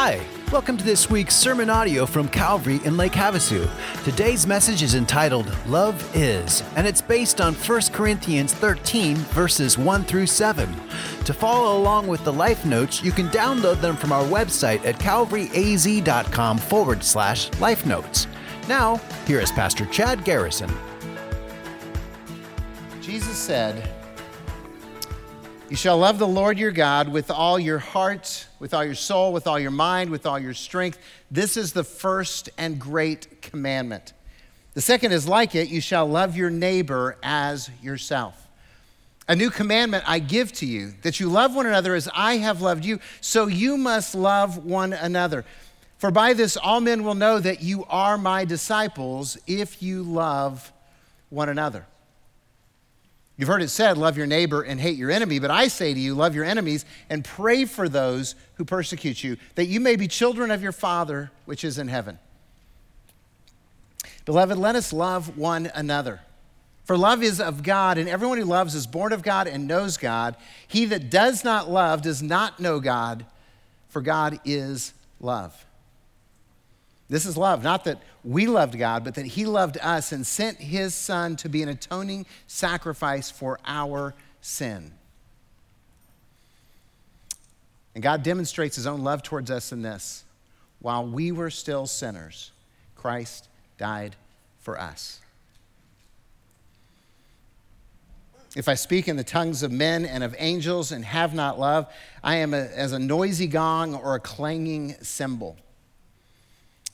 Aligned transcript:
Hi, 0.00 0.24
welcome 0.52 0.76
to 0.76 0.84
this 0.84 1.10
week's 1.10 1.34
sermon 1.34 1.68
audio 1.68 2.06
from 2.06 2.28
Calvary 2.28 2.78
in 2.84 2.96
Lake 2.96 3.14
Havasu. 3.14 3.68
Today's 4.04 4.46
message 4.46 4.80
is 4.80 4.94
entitled 4.94 5.52
Love 5.66 6.08
Is, 6.14 6.62
and 6.76 6.86
it's 6.86 7.02
based 7.02 7.40
on 7.40 7.52
1 7.52 7.80
Corinthians 7.92 8.54
13, 8.54 9.16
verses 9.16 9.76
1 9.76 10.04
through 10.04 10.26
7. 10.26 10.72
To 11.24 11.34
follow 11.34 11.76
along 11.76 12.06
with 12.06 12.22
the 12.22 12.32
life 12.32 12.64
notes, 12.64 13.02
you 13.02 13.10
can 13.10 13.26
download 13.30 13.80
them 13.80 13.96
from 13.96 14.12
our 14.12 14.22
website 14.22 14.86
at 14.86 15.00
calvaryaz.com 15.00 16.58
forward 16.58 17.02
slash 17.02 17.52
life 17.54 17.84
notes. 17.84 18.28
Now, 18.68 19.00
here 19.26 19.40
is 19.40 19.50
Pastor 19.50 19.84
Chad 19.86 20.24
Garrison. 20.24 20.70
Jesus 23.00 23.36
said, 23.36 23.97
You 25.68 25.76
shall 25.76 25.98
love 25.98 26.18
the 26.18 26.26
Lord 26.26 26.58
your 26.58 26.70
God 26.70 27.08
with 27.08 27.30
all 27.30 27.58
your 27.58 27.78
heart, 27.78 28.46
with 28.58 28.72
all 28.72 28.82
your 28.82 28.94
soul, 28.94 29.34
with 29.34 29.46
all 29.46 29.60
your 29.60 29.70
mind, 29.70 30.08
with 30.08 30.24
all 30.24 30.38
your 30.38 30.54
strength. 30.54 30.98
This 31.30 31.58
is 31.58 31.74
the 31.74 31.84
first 31.84 32.48
and 32.56 32.78
great 32.78 33.42
commandment. 33.42 34.14
The 34.72 34.80
second 34.80 35.12
is 35.12 35.28
like 35.28 35.54
it 35.54 35.68
you 35.68 35.82
shall 35.82 36.06
love 36.06 36.38
your 36.38 36.48
neighbor 36.48 37.18
as 37.22 37.68
yourself. 37.82 38.48
A 39.28 39.36
new 39.36 39.50
commandment 39.50 40.04
I 40.06 40.20
give 40.20 40.52
to 40.52 40.66
you, 40.66 40.94
that 41.02 41.20
you 41.20 41.28
love 41.28 41.54
one 41.54 41.66
another 41.66 41.94
as 41.94 42.08
I 42.14 42.38
have 42.38 42.62
loved 42.62 42.86
you, 42.86 42.98
so 43.20 43.46
you 43.46 43.76
must 43.76 44.14
love 44.14 44.64
one 44.64 44.94
another. 44.94 45.44
For 45.98 46.10
by 46.10 46.32
this 46.32 46.56
all 46.56 46.80
men 46.80 47.04
will 47.04 47.14
know 47.14 47.40
that 47.40 47.62
you 47.62 47.84
are 47.90 48.16
my 48.16 48.46
disciples 48.46 49.36
if 49.46 49.82
you 49.82 50.02
love 50.02 50.72
one 51.28 51.50
another. 51.50 51.84
You've 53.38 53.48
heard 53.48 53.62
it 53.62 53.68
said, 53.68 53.96
love 53.96 54.16
your 54.16 54.26
neighbor 54.26 54.62
and 54.62 54.80
hate 54.80 54.98
your 54.98 55.12
enemy, 55.12 55.38
but 55.38 55.50
I 55.50 55.68
say 55.68 55.94
to 55.94 56.00
you, 56.00 56.14
love 56.16 56.34
your 56.34 56.44
enemies 56.44 56.84
and 57.08 57.24
pray 57.24 57.64
for 57.64 57.88
those 57.88 58.34
who 58.56 58.64
persecute 58.64 59.22
you, 59.22 59.36
that 59.54 59.66
you 59.66 59.78
may 59.78 59.94
be 59.94 60.08
children 60.08 60.50
of 60.50 60.60
your 60.60 60.72
Father 60.72 61.30
which 61.44 61.62
is 61.62 61.78
in 61.78 61.86
heaven. 61.86 62.18
Beloved, 64.24 64.58
let 64.58 64.74
us 64.74 64.92
love 64.92 65.38
one 65.38 65.70
another. 65.72 66.20
For 66.84 66.98
love 66.98 67.22
is 67.22 67.40
of 67.40 67.62
God, 67.62 67.96
and 67.96 68.08
everyone 68.08 68.38
who 68.38 68.44
loves 68.44 68.74
is 68.74 68.86
born 68.86 69.12
of 69.12 69.22
God 69.22 69.46
and 69.46 69.68
knows 69.68 69.98
God. 69.98 70.34
He 70.66 70.86
that 70.86 71.08
does 71.08 71.44
not 71.44 71.70
love 71.70 72.02
does 72.02 72.22
not 72.22 72.58
know 72.58 72.80
God, 72.80 73.24
for 73.88 74.02
God 74.02 74.40
is 74.44 74.94
love. 75.20 75.64
This 77.08 77.24
is 77.24 77.36
love, 77.36 77.62
not 77.62 77.84
that 77.84 78.02
we 78.22 78.46
loved 78.46 78.78
God, 78.78 79.02
but 79.02 79.14
that 79.14 79.26
He 79.26 79.46
loved 79.46 79.78
us 79.78 80.12
and 80.12 80.26
sent 80.26 80.58
His 80.58 80.94
Son 80.94 81.36
to 81.36 81.48
be 81.48 81.62
an 81.62 81.68
atoning 81.68 82.26
sacrifice 82.46 83.30
for 83.30 83.58
our 83.64 84.14
sin. 84.42 84.92
And 87.94 88.02
God 88.02 88.22
demonstrates 88.22 88.76
His 88.76 88.86
own 88.86 89.02
love 89.02 89.22
towards 89.22 89.50
us 89.50 89.72
in 89.72 89.82
this 89.82 90.24
while 90.80 91.06
we 91.06 91.32
were 91.32 91.50
still 91.50 91.86
sinners, 91.86 92.52
Christ 92.94 93.48
died 93.78 94.14
for 94.60 94.78
us. 94.78 95.20
If 98.56 98.68
I 98.68 98.74
speak 98.74 99.08
in 99.08 99.16
the 99.16 99.24
tongues 99.24 99.62
of 99.62 99.70
men 99.70 100.04
and 100.04 100.24
of 100.24 100.34
angels 100.38 100.92
and 100.92 101.04
have 101.04 101.34
not 101.34 101.58
love, 101.58 101.86
I 102.24 102.36
am 102.36 102.54
a, 102.54 102.58
as 102.58 102.92
a 102.92 102.98
noisy 102.98 103.46
gong 103.46 103.94
or 103.94 104.14
a 104.14 104.20
clanging 104.20 104.94
cymbal. 105.02 105.56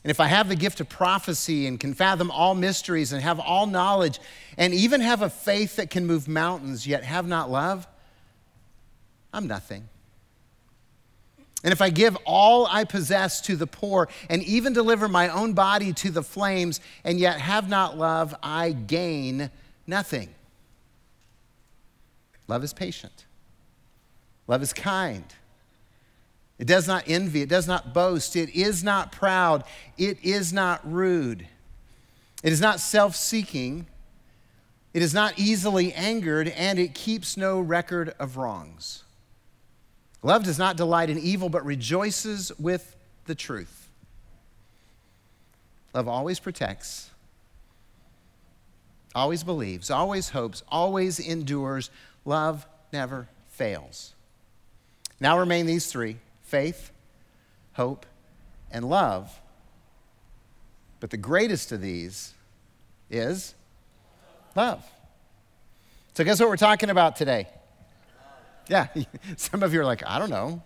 And 0.04 0.10
if 0.10 0.20
I 0.20 0.26
have 0.26 0.50
the 0.50 0.56
gift 0.56 0.80
of 0.80 0.88
prophecy 0.90 1.66
and 1.66 1.80
can 1.80 1.94
fathom 1.94 2.30
all 2.30 2.54
mysteries 2.54 3.14
and 3.14 3.22
have 3.22 3.40
all 3.40 3.66
knowledge 3.66 4.20
and 4.58 4.74
even 4.74 5.00
have 5.00 5.22
a 5.22 5.30
faith 5.30 5.76
that 5.76 5.88
can 5.88 6.06
move 6.06 6.28
mountains, 6.28 6.86
yet 6.86 7.02
have 7.04 7.26
not 7.26 7.50
love, 7.50 7.86
I'm 9.32 9.46
nothing. 9.46 9.88
And 11.64 11.72
if 11.72 11.80
I 11.80 11.88
give 11.88 12.18
all 12.26 12.66
I 12.66 12.84
possess 12.84 13.40
to 13.42 13.56
the 13.56 13.66
poor 13.66 14.10
and 14.28 14.42
even 14.42 14.74
deliver 14.74 15.08
my 15.08 15.30
own 15.30 15.54
body 15.54 15.94
to 15.94 16.10
the 16.10 16.22
flames 16.22 16.82
and 17.02 17.18
yet 17.18 17.40
have 17.40 17.70
not 17.70 17.96
love, 17.96 18.34
I 18.42 18.72
gain 18.72 19.50
nothing. 19.86 20.28
Love 22.46 22.62
is 22.62 22.74
patient, 22.74 23.24
love 24.46 24.62
is 24.62 24.74
kind. 24.74 25.24
It 26.58 26.66
does 26.66 26.86
not 26.86 27.04
envy. 27.06 27.42
It 27.42 27.48
does 27.48 27.66
not 27.66 27.92
boast. 27.92 28.36
It 28.36 28.54
is 28.54 28.84
not 28.84 29.10
proud. 29.12 29.64
It 29.98 30.18
is 30.22 30.52
not 30.52 30.80
rude. 30.90 31.48
It 32.42 32.52
is 32.52 32.60
not 32.60 32.80
self 32.80 33.16
seeking. 33.16 33.86
It 34.92 35.02
is 35.02 35.12
not 35.12 35.36
easily 35.36 35.92
angered, 35.92 36.48
and 36.48 36.78
it 36.78 36.94
keeps 36.94 37.36
no 37.36 37.58
record 37.58 38.14
of 38.20 38.36
wrongs. 38.36 39.02
Love 40.22 40.44
does 40.44 40.58
not 40.58 40.76
delight 40.76 41.10
in 41.10 41.18
evil, 41.18 41.48
but 41.48 41.64
rejoices 41.64 42.52
with 42.58 42.94
the 43.26 43.34
truth. 43.34 43.88
Love 45.92 46.06
always 46.06 46.38
protects, 46.38 47.10
always 49.14 49.42
believes, 49.42 49.90
always 49.90 50.28
hopes, 50.28 50.62
always 50.68 51.18
endures. 51.18 51.90
Love 52.24 52.66
never 52.92 53.28
fails. 53.48 54.14
Now 55.18 55.38
remain 55.38 55.66
these 55.66 55.86
three 55.86 56.18
faith, 56.44 56.92
hope, 57.72 58.06
and 58.70 58.88
love. 58.88 59.40
But 61.00 61.10
the 61.10 61.16
greatest 61.16 61.72
of 61.72 61.80
these 61.80 62.32
is 63.10 63.54
love. 64.54 64.84
So, 66.14 66.22
guess 66.22 66.38
what 66.38 66.48
we're 66.48 66.56
talking 66.56 66.90
about 66.90 67.16
today? 67.16 67.48
Yeah, 68.68 68.86
some 69.36 69.62
of 69.62 69.74
you 69.74 69.80
are 69.80 69.84
like, 69.84 70.02
I 70.06 70.18
don't 70.18 70.30
know. 70.30 70.62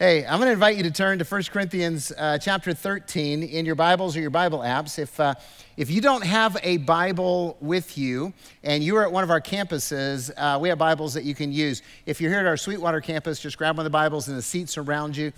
Hey, 0.00 0.24
I'm 0.24 0.38
going 0.38 0.46
to 0.46 0.52
invite 0.52 0.76
you 0.76 0.84
to 0.84 0.92
turn 0.92 1.18
to 1.18 1.24
1 1.24 1.42
Corinthians 1.50 2.12
uh, 2.16 2.38
chapter 2.38 2.72
13 2.72 3.42
in 3.42 3.66
your 3.66 3.74
Bibles 3.74 4.16
or 4.16 4.20
your 4.20 4.30
Bible 4.30 4.60
apps. 4.60 4.96
If, 4.96 5.18
uh, 5.18 5.34
if 5.76 5.90
you 5.90 6.00
don't 6.00 6.22
have 6.22 6.56
a 6.62 6.76
Bible 6.76 7.56
with 7.60 7.98
you 7.98 8.32
and 8.62 8.84
you 8.84 8.94
are 8.94 9.02
at 9.02 9.10
one 9.10 9.24
of 9.24 9.30
our 9.32 9.40
campuses, 9.40 10.30
uh, 10.36 10.56
we 10.60 10.68
have 10.68 10.78
Bibles 10.78 11.14
that 11.14 11.24
you 11.24 11.34
can 11.34 11.50
use. 11.50 11.82
If 12.06 12.20
you're 12.20 12.30
here 12.30 12.38
at 12.38 12.46
our 12.46 12.56
Sweetwater 12.56 13.00
campus, 13.00 13.40
just 13.40 13.58
grab 13.58 13.76
one 13.76 13.80
of 13.80 13.90
the 13.90 13.90
Bibles 13.90 14.28
in 14.28 14.36
the 14.36 14.42
seats 14.42 14.78
around 14.78 15.16
you. 15.16 15.32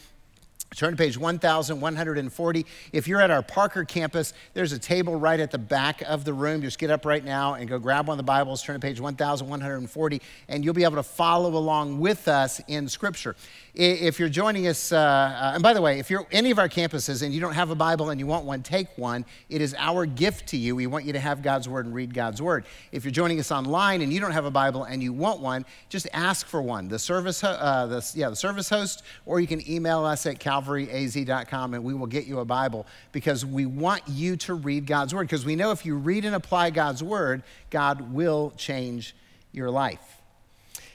Turn 0.76 0.92
to 0.92 0.96
page 0.96 1.18
1140. 1.18 2.66
If 2.92 3.08
you're 3.08 3.20
at 3.20 3.32
our 3.32 3.42
Parker 3.42 3.84
campus, 3.84 4.32
there's 4.54 4.70
a 4.70 4.78
table 4.78 5.18
right 5.18 5.40
at 5.40 5.50
the 5.50 5.58
back 5.58 6.00
of 6.02 6.24
the 6.24 6.32
room. 6.32 6.62
Just 6.62 6.78
get 6.78 6.90
up 6.90 7.04
right 7.04 7.24
now 7.24 7.54
and 7.54 7.68
go 7.68 7.76
grab 7.80 8.06
one 8.06 8.14
of 8.14 8.18
the 8.18 8.22
Bibles, 8.22 8.62
turn 8.62 8.76
to 8.76 8.80
page 8.80 9.00
1140, 9.00 10.22
and 10.48 10.64
you'll 10.64 10.72
be 10.72 10.84
able 10.84 10.94
to 10.94 11.02
follow 11.02 11.56
along 11.56 11.98
with 11.98 12.28
us 12.28 12.60
in 12.68 12.88
Scripture. 12.88 13.34
If 13.74 14.20
you're 14.20 14.28
joining 14.28 14.68
us, 14.68 14.92
uh, 14.92 14.96
uh, 14.96 15.50
and 15.54 15.62
by 15.62 15.72
the 15.72 15.82
way, 15.82 15.98
if 15.98 16.08
you're 16.08 16.26
any 16.30 16.52
of 16.52 16.60
our 16.60 16.68
campuses 16.68 17.22
and 17.22 17.34
you 17.34 17.40
don't 17.40 17.54
have 17.54 17.70
a 17.70 17.74
Bible 17.74 18.10
and 18.10 18.20
you 18.20 18.26
want 18.26 18.44
one, 18.44 18.62
take 18.62 18.96
one. 18.96 19.24
It 19.48 19.60
is 19.60 19.74
our 19.76 20.06
gift 20.06 20.48
to 20.48 20.56
you. 20.56 20.76
We 20.76 20.86
want 20.86 21.04
you 21.04 21.12
to 21.14 21.20
have 21.20 21.42
God's 21.42 21.68
Word 21.68 21.86
and 21.86 21.94
read 21.94 22.14
God's 22.14 22.40
Word. 22.40 22.64
If 22.92 23.04
you're 23.04 23.10
joining 23.10 23.40
us 23.40 23.50
online 23.50 24.02
and 24.02 24.12
you 24.12 24.20
don't 24.20 24.32
have 24.32 24.44
a 24.44 24.50
Bible 24.52 24.84
and 24.84 25.02
you 25.02 25.12
want 25.12 25.40
one, 25.40 25.64
just 25.88 26.06
ask 26.12 26.46
for 26.46 26.62
one. 26.62 26.86
The 26.86 26.98
service, 26.98 27.42
uh, 27.42 27.86
the, 27.86 28.12
yeah, 28.14 28.28
the 28.28 28.36
service 28.36 28.68
host, 28.68 29.02
or 29.26 29.40
you 29.40 29.48
can 29.48 29.68
email 29.68 30.04
us 30.04 30.26
at 30.26 30.38
calvaryaz.com 30.60 31.74
and 31.74 31.84
we 31.84 31.94
will 31.94 32.06
get 32.06 32.26
you 32.26 32.40
a 32.40 32.44
Bible 32.44 32.86
because 33.12 33.44
we 33.44 33.66
want 33.66 34.02
you 34.08 34.36
to 34.36 34.54
read 34.54 34.86
God's 34.86 35.14
Word 35.14 35.24
because 35.24 35.44
we 35.44 35.56
know 35.56 35.70
if 35.70 35.84
you 35.84 35.96
read 35.96 36.24
and 36.24 36.34
apply 36.34 36.70
God's 36.70 37.02
Word, 37.02 37.42
God 37.70 38.12
will 38.12 38.52
change 38.56 39.14
your 39.52 39.70
life. 39.70 40.18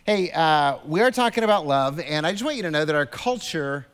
Hey, 0.05 0.31
uh, 0.31 0.77
we 0.85 1.01
are 1.01 1.11
talking 1.11 1.43
about 1.43 1.65
love, 1.65 1.99
and 1.99 2.27
I 2.27 2.31
just 2.31 2.43
want 2.43 2.57
you 2.57 2.63
to 2.63 2.71
know 2.71 2.85
that 2.85 2.95
our 2.95 3.07
culture 3.07 3.87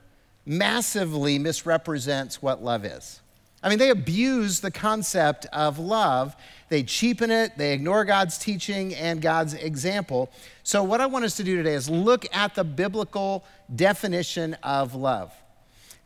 massively 0.46 1.40
misrepresents 1.40 2.42
what 2.42 2.62
love 2.62 2.84
is. 2.84 3.22
I 3.64 3.70
mean, 3.70 3.78
they 3.78 3.92
abuse 3.92 4.60
the 4.60 4.72
concept 4.72 5.46
of 5.54 5.78
love. 5.78 6.36
They 6.70 6.84
cheapen 6.84 7.30
it, 7.30 7.58
they 7.58 7.74
ignore 7.74 8.06
God's 8.06 8.38
teaching 8.38 8.96
and 8.96 9.22
God's 9.22 9.54
example. 9.54 10.32
So, 10.64 10.84
what 10.84 11.00
I 11.00 11.06
want 11.06 11.26
us 11.26 11.38
to 11.38 11.44
do 11.44 11.56
today 11.56 11.76
is 11.76 11.90
look 11.90 12.26
at 12.36 12.56
the 12.56 12.64
biblical 12.64 13.46
definition 13.74 14.56
of 14.64 14.96
love. 14.96 15.34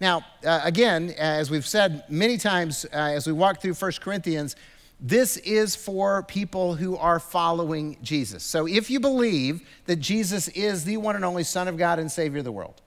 Now, 0.02 0.26
uh, 0.46 0.62
again, 0.64 1.14
as 1.18 1.50
we've 1.50 1.66
said 1.66 2.04
many 2.10 2.38
times 2.38 2.86
uh, 2.86 2.98
as 2.98 3.28
we 3.28 3.34
walk 3.34 3.62
through 3.62 3.76
1 3.76 3.92
Corinthians, 4.02 4.56
this 5.00 5.38
is 5.38 5.76
for 5.76 6.24
people 6.24 6.76
who 6.76 6.98
are 6.98 7.20
following 7.20 7.98
Jesus. 8.02 8.44
So 8.44 8.68
if 8.68 8.90
you 8.90 9.00
believe 9.00 9.68
that 9.86 9.98
Jesus 9.98 10.48
is 10.50 10.84
the 10.84 10.98
one 10.98 11.16
and 11.16 11.26
only 11.26 11.44
Son 11.44 11.68
of 11.68 11.78
God 11.78 12.00
and 12.00 12.12
Savior 12.12 12.40
of 12.40 12.46
the 12.46 12.52
world, 12.52 12.82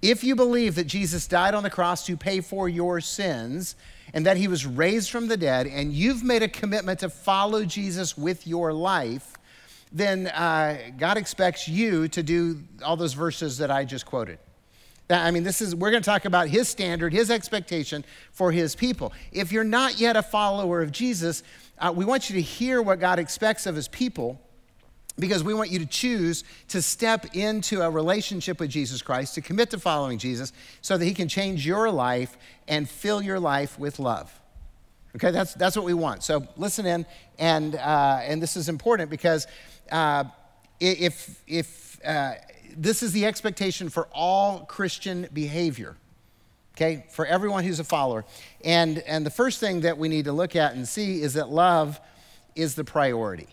if 0.00 0.24
you 0.24 0.34
believe 0.34 0.74
that 0.74 0.86
Jesus 0.86 1.26
died 1.26 1.54
on 1.54 1.62
the 1.62 1.70
cross 1.70 2.04
to 2.06 2.16
pay 2.16 2.40
for 2.40 2.68
your 2.68 3.00
sins 3.00 3.76
and 4.14 4.26
that 4.26 4.36
he 4.36 4.48
was 4.48 4.66
raised 4.66 5.10
from 5.10 5.28
the 5.28 5.36
dead, 5.36 5.66
and 5.66 5.92
you've 5.92 6.22
made 6.22 6.42
a 6.42 6.48
commitment 6.48 7.00
to 7.00 7.08
follow 7.08 7.64
Jesus 7.64 8.16
with 8.16 8.46
your 8.46 8.72
life, 8.72 9.34
then 9.90 10.26
uh, 10.28 10.76
God 10.98 11.16
expects 11.16 11.66
you 11.66 12.08
to 12.08 12.22
do 12.22 12.62
all 12.84 12.96
those 12.96 13.14
verses 13.14 13.58
that 13.58 13.70
I 13.70 13.84
just 13.84 14.04
quoted. 14.04 14.38
I 15.12 15.30
mean, 15.30 15.42
this 15.42 15.60
is, 15.60 15.74
we're 15.74 15.90
going 15.90 16.02
to 16.02 16.08
talk 16.08 16.24
about 16.24 16.48
his 16.48 16.68
standard, 16.68 17.12
his 17.12 17.30
expectation 17.30 18.04
for 18.32 18.52
his 18.52 18.74
people. 18.74 19.12
If 19.32 19.52
you're 19.52 19.64
not 19.64 19.98
yet 20.00 20.16
a 20.16 20.22
follower 20.22 20.80
of 20.82 20.92
Jesus, 20.92 21.42
uh, 21.78 21.92
we 21.94 22.04
want 22.04 22.30
you 22.30 22.36
to 22.36 22.42
hear 22.42 22.80
what 22.80 23.00
God 23.00 23.18
expects 23.18 23.66
of 23.66 23.74
his 23.74 23.88
people. 23.88 24.40
because 25.18 25.44
we 25.44 25.54
want 25.54 25.70
you 25.70 25.78
to 25.78 25.86
choose 25.86 26.44
to 26.68 26.80
step 26.80 27.34
into 27.34 27.82
a 27.82 27.90
relationship 27.90 28.60
with 28.60 28.70
Jesus 28.70 29.02
Christ, 29.02 29.34
to 29.34 29.40
commit 29.40 29.70
to 29.70 29.78
following 29.78 30.18
Jesus, 30.18 30.52
so 30.80 30.96
that 30.96 31.04
He 31.04 31.14
can 31.14 31.28
change 31.28 31.66
your 31.66 31.90
life 31.90 32.36
and 32.68 32.88
fill 32.88 33.20
your 33.20 33.38
life 33.38 33.78
with 33.78 33.98
love. 33.98 34.32
Okay, 35.14 35.30
that's, 35.30 35.52
that's 35.54 35.76
what 35.76 35.84
we 35.84 35.92
want. 35.92 36.22
So 36.22 36.46
listen 36.56 36.86
in, 36.86 37.04
and, 37.38 37.74
uh, 37.74 38.20
and 38.22 38.40
this 38.40 38.56
is 38.56 38.68
important 38.70 39.10
because 39.10 39.46
uh, 39.90 40.24
if, 40.80 41.42
if 41.46 42.00
uh, 42.04 42.34
this 42.76 43.02
is 43.02 43.12
the 43.12 43.26
expectation 43.26 43.88
for 43.88 44.08
all 44.12 44.60
Christian 44.60 45.28
behavior, 45.32 45.96
okay, 46.74 47.06
for 47.10 47.26
everyone 47.26 47.64
who's 47.64 47.80
a 47.80 47.84
follower. 47.84 48.24
And, 48.64 48.98
and 49.00 49.24
the 49.24 49.30
first 49.30 49.60
thing 49.60 49.80
that 49.80 49.98
we 49.98 50.08
need 50.08 50.26
to 50.26 50.32
look 50.32 50.56
at 50.56 50.74
and 50.74 50.86
see 50.86 51.22
is 51.22 51.34
that 51.34 51.48
love 51.48 52.00
is 52.54 52.74
the 52.74 52.84
priority. 52.84 53.48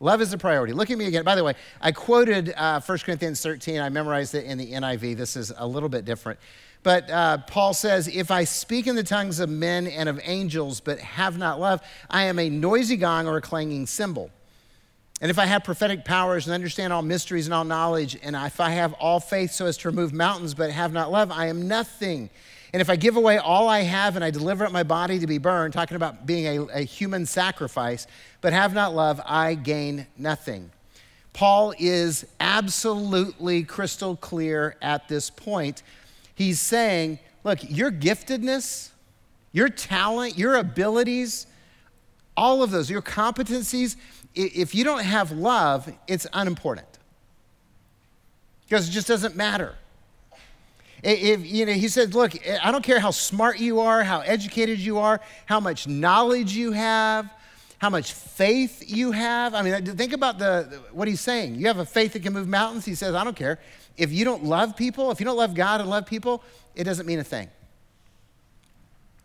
Love 0.00 0.20
is 0.20 0.32
the 0.32 0.38
priority. 0.38 0.72
Look 0.72 0.90
at 0.90 0.98
me 0.98 1.06
again. 1.06 1.22
By 1.22 1.36
the 1.36 1.44
way, 1.44 1.54
I 1.80 1.92
quoted 1.92 2.52
uh, 2.56 2.80
1 2.80 2.98
Corinthians 2.98 3.40
13. 3.40 3.80
I 3.80 3.88
memorized 3.88 4.34
it 4.34 4.44
in 4.44 4.58
the 4.58 4.72
NIV. 4.72 5.16
This 5.16 5.36
is 5.36 5.52
a 5.56 5.66
little 5.66 5.88
bit 5.88 6.04
different. 6.04 6.40
But 6.82 7.08
uh, 7.08 7.38
Paul 7.46 7.72
says, 7.72 8.08
If 8.08 8.32
I 8.32 8.42
speak 8.42 8.88
in 8.88 8.96
the 8.96 9.04
tongues 9.04 9.38
of 9.38 9.48
men 9.48 9.86
and 9.86 10.08
of 10.08 10.20
angels, 10.24 10.80
but 10.80 10.98
have 10.98 11.38
not 11.38 11.60
love, 11.60 11.80
I 12.10 12.24
am 12.24 12.40
a 12.40 12.50
noisy 12.50 12.96
gong 12.96 13.28
or 13.28 13.36
a 13.36 13.40
clanging 13.40 13.86
cymbal. 13.86 14.30
And 15.22 15.30
if 15.30 15.38
I 15.38 15.46
have 15.46 15.62
prophetic 15.62 16.04
powers 16.04 16.46
and 16.46 16.54
understand 16.54 16.92
all 16.92 17.00
mysteries 17.00 17.46
and 17.46 17.54
all 17.54 17.62
knowledge, 17.62 18.18
and 18.24 18.34
if 18.34 18.58
I 18.58 18.70
have 18.70 18.92
all 18.94 19.20
faith 19.20 19.52
so 19.52 19.66
as 19.66 19.76
to 19.78 19.88
remove 19.88 20.12
mountains, 20.12 20.52
but 20.52 20.72
have 20.72 20.92
not 20.92 21.12
love, 21.12 21.30
I 21.30 21.46
am 21.46 21.68
nothing. 21.68 22.28
And 22.72 22.82
if 22.82 22.90
I 22.90 22.96
give 22.96 23.14
away 23.14 23.38
all 23.38 23.68
I 23.68 23.82
have 23.82 24.16
and 24.16 24.24
I 24.24 24.32
deliver 24.32 24.66
up 24.66 24.72
my 24.72 24.82
body 24.82 25.20
to 25.20 25.28
be 25.28 25.38
burned, 25.38 25.74
talking 25.74 25.94
about 25.94 26.26
being 26.26 26.46
a, 26.46 26.62
a 26.72 26.80
human 26.80 27.24
sacrifice, 27.24 28.08
but 28.40 28.52
have 28.52 28.74
not 28.74 28.96
love, 28.96 29.20
I 29.24 29.54
gain 29.54 30.08
nothing. 30.18 30.72
Paul 31.32 31.72
is 31.78 32.26
absolutely 32.40 33.62
crystal 33.62 34.16
clear 34.16 34.74
at 34.82 35.08
this 35.08 35.30
point. 35.30 35.84
He's 36.34 36.60
saying, 36.60 37.20
look, 37.44 37.60
your 37.70 37.92
giftedness, 37.92 38.90
your 39.52 39.68
talent, 39.68 40.36
your 40.36 40.56
abilities, 40.56 41.46
all 42.36 42.62
of 42.62 42.70
those, 42.70 42.90
your 42.90 43.02
competencies, 43.02 43.96
if 44.34 44.74
you 44.74 44.84
don't 44.84 45.02
have 45.02 45.32
love, 45.32 45.92
it's 46.06 46.26
unimportant. 46.32 46.86
Because 48.64 48.88
it 48.88 48.92
just 48.92 49.08
doesn't 49.08 49.36
matter. 49.36 49.74
If, 51.02 51.44
you 51.44 51.66
know, 51.66 51.72
he 51.72 51.88
said, 51.88 52.14
look, 52.14 52.32
I 52.62 52.70
don't 52.70 52.84
care 52.84 53.00
how 53.00 53.10
smart 53.10 53.58
you 53.58 53.80
are, 53.80 54.04
how 54.04 54.20
educated 54.20 54.78
you 54.78 54.98
are, 54.98 55.20
how 55.46 55.58
much 55.58 55.88
knowledge 55.88 56.54
you 56.54 56.72
have, 56.72 57.28
how 57.78 57.90
much 57.90 58.12
faith 58.12 58.84
you 58.86 59.10
have. 59.10 59.54
I 59.54 59.62
mean, 59.62 59.84
think 59.96 60.12
about 60.12 60.38
the, 60.38 60.80
what 60.92 61.08
he's 61.08 61.20
saying. 61.20 61.56
You 61.56 61.66
have 61.66 61.78
a 61.78 61.84
faith 61.84 62.12
that 62.12 62.22
can 62.22 62.32
move 62.32 62.46
mountains. 62.46 62.84
He 62.84 62.94
says, 62.94 63.16
I 63.16 63.24
don't 63.24 63.34
care. 63.34 63.58
If 63.96 64.12
you 64.12 64.24
don't 64.24 64.44
love 64.44 64.76
people, 64.76 65.10
if 65.10 65.18
you 65.18 65.26
don't 65.26 65.36
love 65.36 65.54
God 65.54 65.80
and 65.80 65.90
love 65.90 66.06
people, 66.06 66.44
it 66.76 66.84
doesn't 66.84 67.06
mean 67.06 67.18
a 67.18 67.24
thing. 67.24 67.50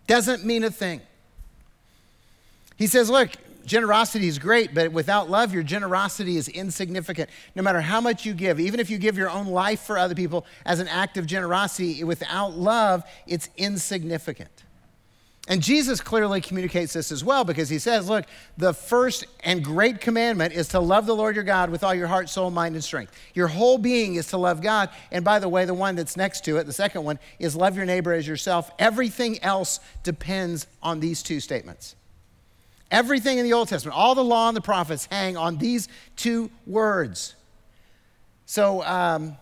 Doesn't 0.08 0.44
mean 0.44 0.64
a 0.64 0.72
thing. 0.72 1.02
He 2.76 2.88
says, 2.88 3.10
look, 3.10 3.30
generosity 3.68 4.28
is 4.28 4.40
great, 4.40 4.74
but 4.74 4.92
without 4.92 5.30
love, 5.30 5.54
your 5.54 5.62
generosity 5.62 6.38
is 6.38 6.48
insignificant. 6.48 7.30
No 7.56 7.62
matter 7.62 7.82
how 7.82 8.02
much 8.02 8.26
you 8.26 8.34
give, 8.34 8.60
even 8.60 8.80
if 8.80 8.90
you 8.90 8.98
give 8.98 9.18
your 9.18 9.30
own 9.30 9.48
life 9.48 9.82
for 9.82 9.98
other 9.98 10.16
people 10.16 10.46
as 10.66 10.80
an 10.80 10.88
act 10.88 11.18
of 11.18 11.28
generosity, 11.28 12.04
without 12.04 12.58
love, 12.58 13.04
it's 13.28 13.50
insignificant. 13.58 14.64
And 15.50 15.62
Jesus 15.62 16.02
clearly 16.02 16.42
communicates 16.42 16.92
this 16.92 17.10
as 17.10 17.24
well 17.24 17.46
because 17.46 17.70
he 17.70 17.80
says, 17.80 18.10
Look, 18.10 18.26
the 18.58 18.74
first 18.74 19.26
and 19.46 19.64
great 19.64 20.02
commandment 20.02 20.54
is 20.54 20.68
to 20.70 20.80
love 20.80 21.06
the 21.06 21.16
Lord 21.16 21.36
your 21.36 21.46
God 21.46 21.70
with 21.70 21.86
all 21.86 21.94
your 21.94 22.08
heart, 22.08 22.28
soul, 22.30 22.52
mind, 22.52 22.76
and 22.76 22.84
strength. 22.84 23.14
Your 23.34 23.48
whole 23.48 23.78
being 23.78 24.16
is 24.16 24.28
to 24.28 24.38
love 24.38 24.62
God. 24.62 24.90
And 25.10 25.24
by 25.24 25.40
the 25.40 25.48
way, 25.48 25.64
the 25.64 25.74
one 25.74 25.96
that's 25.96 26.18
next 26.18 26.44
to 26.46 26.58
it, 26.58 26.66
the 26.66 26.74
second 26.74 27.06
one, 27.06 27.18
is 27.40 27.56
love 27.56 27.78
your 27.78 27.86
neighbor 27.86 28.12
as 28.12 28.28
yourself. 28.28 28.72
Everything 28.78 29.42
else 29.42 29.80
depends 30.04 30.68
on 30.84 31.00
these 31.00 31.24
two 31.24 31.40
statements. 31.40 31.96
Everything 32.90 33.38
in 33.38 33.44
the 33.44 33.54
Old 33.54 33.68
Testament, 33.68 33.98
all 33.98 34.16
the 34.16 34.24
law 34.24 34.48
and 34.48 34.56
the 34.56 34.62
prophets 34.62 35.08
hang 35.12 35.36
on 35.36 35.58
these 35.58 35.90
two 36.16 36.50
words. 36.66 37.36
So, 38.46 38.82
um, 38.84 39.38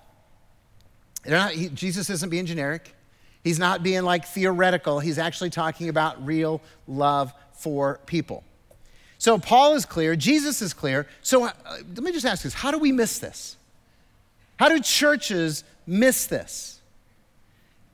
not, 1.27 1.51
he, 1.51 1.69
Jesus 1.69 2.09
isn't 2.09 2.29
being 2.29 2.47
generic. 2.47 2.95
He's 3.43 3.59
not 3.59 3.83
being 3.83 4.03
like 4.03 4.25
theoretical. 4.25 4.99
He's 4.99 5.19
actually 5.19 5.51
talking 5.51 5.89
about 5.89 6.25
real 6.25 6.61
love 6.87 7.31
for 7.53 7.99
people. 8.07 8.43
So, 9.19 9.37
Paul 9.37 9.75
is 9.75 9.85
clear. 9.85 10.15
Jesus 10.15 10.63
is 10.63 10.73
clear. 10.73 11.07
So, 11.21 11.45
uh, 11.45 11.51
let 11.65 12.03
me 12.03 12.11
just 12.11 12.25
ask 12.25 12.41
this 12.43 12.55
how 12.55 12.71
do 12.71 12.79
we 12.79 12.91
miss 12.91 13.19
this? 13.19 13.57
How 14.57 14.69
do 14.69 14.79
churches 14.79 15.63
miss 15.85 16.25
this? 16.25 16.79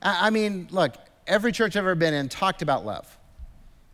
I, 0.00 0.28
I 0.28 0.30
mean, 0.30 0.68
look, 0.70 0.94
every 1.26 1.52
church 1.52 1.76
I've 1.76 1.84
ever 1.84 1.94
been 1.94 2.14
in 2.14 2.30
talked 2.30 2.62
about 2.62 2.86
love. 2.86 3.18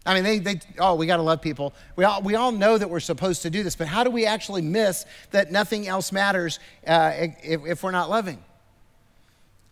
I 0.09 0.15
mean, 0.15 0.25
they, 0.25 0.39
they 0.39 0.61
oh, 0.79 0.95
we 0.95 1.05
got 1.05 1.19
to 1.19 1.23
love 1.23 1.43
people. 1.43 1.75
We 1.95 2.05
all, 2.05 2.23
we 2.23 2.35
all 2.35 2.51
know 2.51 2.79
that 2.79 2.89
we're 2.89 2.99
supposed 2.99 3.43
to 3.43 3.51
do 3.51 3.63
this, 3.63 3.77
but 3.77 3.87
how 3.87 4.05
do 4.05 4.11
we 4.11 4.25
actually 4.25 4.63
miss 4.63 5.05
that 5.33 5.53
nothing 5.53 5.87
else 5.87 6.13
matters 6.13 6.61
uh, 6.87 7.13
if, 7.43 7.67
if 7.67 7.83
we're 7.83 7.91
not 7.91 8.09
loving? 8.09 8.43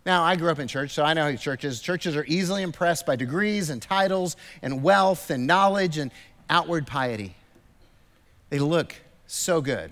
Now, 0.04 0.22
I 0.22 0.36
grew 0.36 0.50
up 0.50 0.58
in 0.58 0.68
church, 0.68 0.90
so 0.90 1.02
I 1.02 1.14
know 1.14 1.30
how 1.30 1.36
churches. 1.36 1.80
Churches 1.80 2.16
are 2.16 2.24
easily 2.28 2.62
impressed 2.62 3.06
by 3.06 3.16
degrees 3.16 3.70
and 3.70 3.80
titles 3.80 4.36
and 4.60 4.82
wealth 4.82 5.30
and 5.30 5.46
knowledge 5.46 5.96
and 5.96 6.10
outward 6.50 6.86
piety. 6.86 7.34
They 8.50 8.58
look 8.58 8.94
so 9.26 9.62
good. 9.62 9.90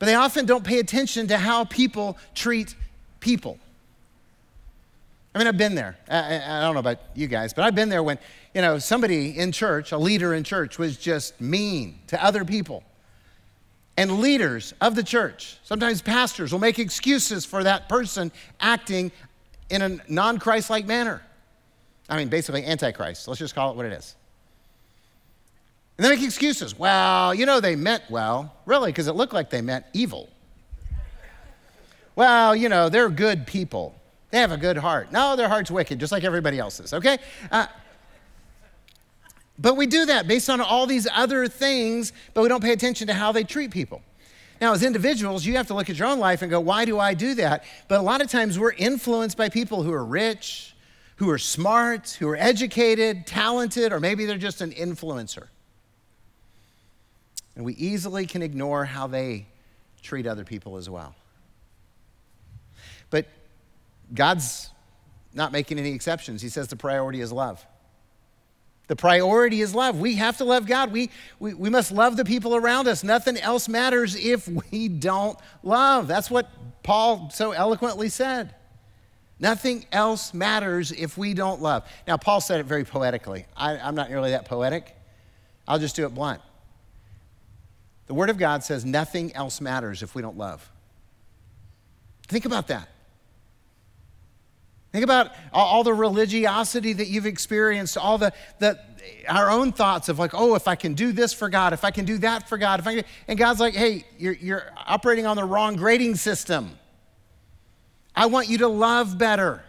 But 0.00 0.06
they 0.06 0.16
often 0.16 0.46
don't 0.46 0.64
pay 0.64 0.80
attention 0.80 1.28
to 1.28 1.38
how 1.38 1.64
people 1.64 2.18
treat 2.34 2.74
people. 3.20 3.56
I 5.34 5.38
mean, 5.38 5.46
I've 5.46 5.56
been 5.56 5.74
there. 5.74 5.96
I, 6.08 6.36
I, 6.36 6.60
don't 6.60 6.74
know 6.74 6.80
about 6.80 6.98
you 7.14 7.26
guys, 7.26 7.54
but 7.54 7.64
I've 7.64 7.74
been 7.74 7.88
there 7.88 8.02
when, 8.02 8.18
you 8.54 8.60
know, 8.60 8.78
somebody 8.78 9.38
in 9.38 9.52
church, 9.52 9.92
a 9.92 9.98
leader 9.98 10.34
in 10.34 10.44
church, 10.44 10.78
was 10.78 10.96
just 10.96 11.40
mean 11.40 11.98
to 12.08 12.22
other 12.22 12.44
people. 12.44 12.84
And 13.96 14.20
leaders 14.20 14.74
of 14.80 14.94
the 14.94 15.02
church, 15.02 15.58
sometimes 15.64 16.02
pastors, 16.02 16.52
will 16.52 16.58
make 16.58 16.78
excuses 16.78 17.44
for 17.44 17.64
that 17.64 17.88
person 17.88 18.32
acting 18.60 19.12
in 19.70 19.82
a 19.82 19.98
non 20.08 20.38
Christ 20.38 20.70
like 20.70 20.86
manner. 20.86 21.22
I 22.08 22.16
mean, 22.16 22.28
basically, 22.28 22.64
antichrist. 22.64 23.28
Let's 23.28 23.38
just 23.38 23.54
call 23.54 23.70
it 23.70 23.76
what 23.76 23.86
it 23.86 23.92
is. 23.92 24.16
And 25.96 26.06
they 26.06 26.10
make 26.10 26.24
excuses. 26.24 26.78
Well, 26.78 27.34
you 27.34 27.46
know, 27.46 27.60
they 27.60 27.76
meant 27.76 28.02
well. 28.10 28.54
Really, 28.66 28.90
because 28.90 29.08
it 29.08 29.14
looked 29.14 29.32
like 29.32 29.50
they 29.50 29.62
meant 29.62 29.84
evil. 29.92 30.28
Well, 32.16 32.54
you 32.56 32.68
know, 32.68 32.88
they're 32.88 33.08
good 33.08 33.46
people. 33.46 33.94
They 34.30 34.38
have 34.38 34.52
a 34.52 34.56
good 34.56 34.78
heart. 34.78 35.12
No, 35.12 35.36
their 35.36 35.48
heart's 35.48 35.70
wicked, 35.70 36.00
just 36.00 36.12
like 36.12 36.24
everybody 36.24 36.58
else's, 36.58 36.94
okay? 36.94 37.18
Uh, 37.50 37.66
but 39.62 39.76
we 39.76 39.86
do 39.86 40.04
that 40.06 40.26
based 40.26 40.50
on 40.50 40.60
all 40.60 40.86
these 40.86 41.06
other 41.12 41.46
things, 41.46 42.12
but 42.34 42.42
we 42.42 42.48
don't 42.48 42.62
pay 42.62 42.72
attention 42.72 43.06
to 43.06 43.14
how 43.14 43.30
they 43.30 43.44
treat 43.44 43.70
people. 43.70 44.02
Now, 44.60 44.72
as 44.72 44.82
individuals, 44.82 45.46
you 45.46 45.56
have 45.56 45.68
to 45.68 45.74
look 45.74 45.88
at 45.88 45.98
your 45.98 46.08
own 46.08 46.18
life 46.18 46.42
and 46.42 46.50
go, 46.50 46.60
why 46.60 46.84
do 46.84 46.98
I 46.98 47.14
do 47.14 47.34
that? 47.36 47.64
But 47.86 48.00
a 48.00 48.02
lot 48.02 48.20
of 48.20 48.28
times 48.28 48.58
we're 48.58 48.72
influenced 48.72 49.36
by 49.36 49.48
people 49.48 49.84
who 49.84 49.92
are 49.92 50.04
rich, 50.04 50.74
who 51.16 51.30
are 51.30 51.38
smart, 51.38 52.10
who 52.18 52.28
are 52.28 52.36
educated, 52.36 53.26
talented, 53.26 53.92
or 53.92 54.00
maybe 54.00 54.24
they're 54.24 54.36
just 54.36 54.60
an 54.60 54.72
influencer. 54.72 55.46
And 57.54 57.64
we 57.64 57.74
easily 57.74 58.26
can 58.26 58.42
ignore 58.42 58.84
how 58.84 59.06
they 59.06 59.46
treat 60.02 60.26
other 60.26 60.44
people 60.44 60.76
as 60.76 60.90
well. 60.90 61.14
But 63.10 63.26
God's 64.12 64.70
not 65.34 65.52
making 65.52 65.78
any 65.78 65.92
exceptions. 65.92 66.42
He 66.42 66.48
says 66.48 66.66
the 66.68 66.76
priority 66.76 67.20
is 67.20 67.30
love. 67.30 67.64
The 68.92 68.96
priority 68.96 69.62
is 69.62 69.74
love. 69.74 69.98
We 69.98 70.16
have 70.16 70.36
to 70.36 70.44
love 70.44 70.66
God. 70.66 70.92
We, 70.92 71.08
we, 71.38 71.54
we 71.54 71.70
must 71.70 71.92
love 71.92 72.18
the 72.18 72.26
people 72.26 72.54
around 72.54 72.88
us. 72.88 73.02
Nothing 73.02 73.38
else 73.38 73.66
matters 73.66 74.14
if 74.14 74.46
we 74.70 74.88
don't 74.88 75.38
love. 75.62 76.06
That's 76.06 76.30
what 76.30 76.50
Paul 76.82 77.30
so 77.30 77.52
eloquently 77.52 78.10
said. 78.10 78.54
Nothing 79.40 79.86
else 79.92 80.34
matters 80.34 80.92
if 80.92 81.16
we 81.16 81.32
don't 81.32 81.62
love. 81.62 81.88
Now, 82.06 82.18
Paul 82.18 82.42
said 82.42 82.60
it 82.60 82.66
very 82.66 82.84
poetically. 82.84 83.46
I, 83.56 83.78
I'm 83.78 83.94
not 83.94 84.10
nearly 84.10 84.32
that 84.32 84.44
poetic. 84.44 84.94
I'll 85.66 85.78
just 85.78 85.96
do 85.96 86.04
it 86.04 86.14
blunt. 86.14 86.42
The 88.08 88.14
Word 88.14 88.28
of 88.28 88.36
God 88.36 88.62
says 88.62 88.84
nothing 88.84 89.34
else 89.34 89.62
matters 89.62 90.02
if 90.02 90.14
we 90.14 90.20
don't 90.20 90.36
love. 90.36 90.70
Think 92.28 92.44
about 92.44 92.66
that. 92.66 92.90
Think 94.92 95.04
about 95.04 95.32
all 95.54 95.82
the 95.84 95.94
religiosity 95.94 96.92
that 96.92 97.08
you've 97.08 97.24
experienced, 97.24 97.96
all 97.96 98.18
the, 98.18 98.32
the 98.58 98.78
our 99.26 99.50
own 99.50 99.72
thoughts 99.72 100.08
of 100.08 100.18
like, 100.18 100.32
oh, 100.34 100.54
if 100.54 100.68
I 100.68 100.74
can 100.74 100.94
do 100.94 101.12
this 101.12 101.32
for 101.32 101.48
God, 101.48 101.72
if 101.72 101.84
I 101.84 101.90
can 101.90 102.04
do 102.04 102.18
that 102.18 102.48
for 102.48 102.58
God, 102.58 102.78
if 102.78 102.86
I 102.86 102.96
can, 102.96 103.04
and 103.26 103.38
God's 103.38 103.58
like, 103.58 103.74
hey, 103.74 104.04
you're, 104.18 104.34
you're 104.34 104.70
operating 104.86 105.26
on 105.26 105.36
the 105.36 105.44
wrong 105.44 105.76
grading 105.76 106.16
system. 106.16 106.78
I 108.14 108.26
want 108.26 108.48
you 108.48 108.58
to 108.58 108.68
love 108.68 109.16
better. 109.16 109.64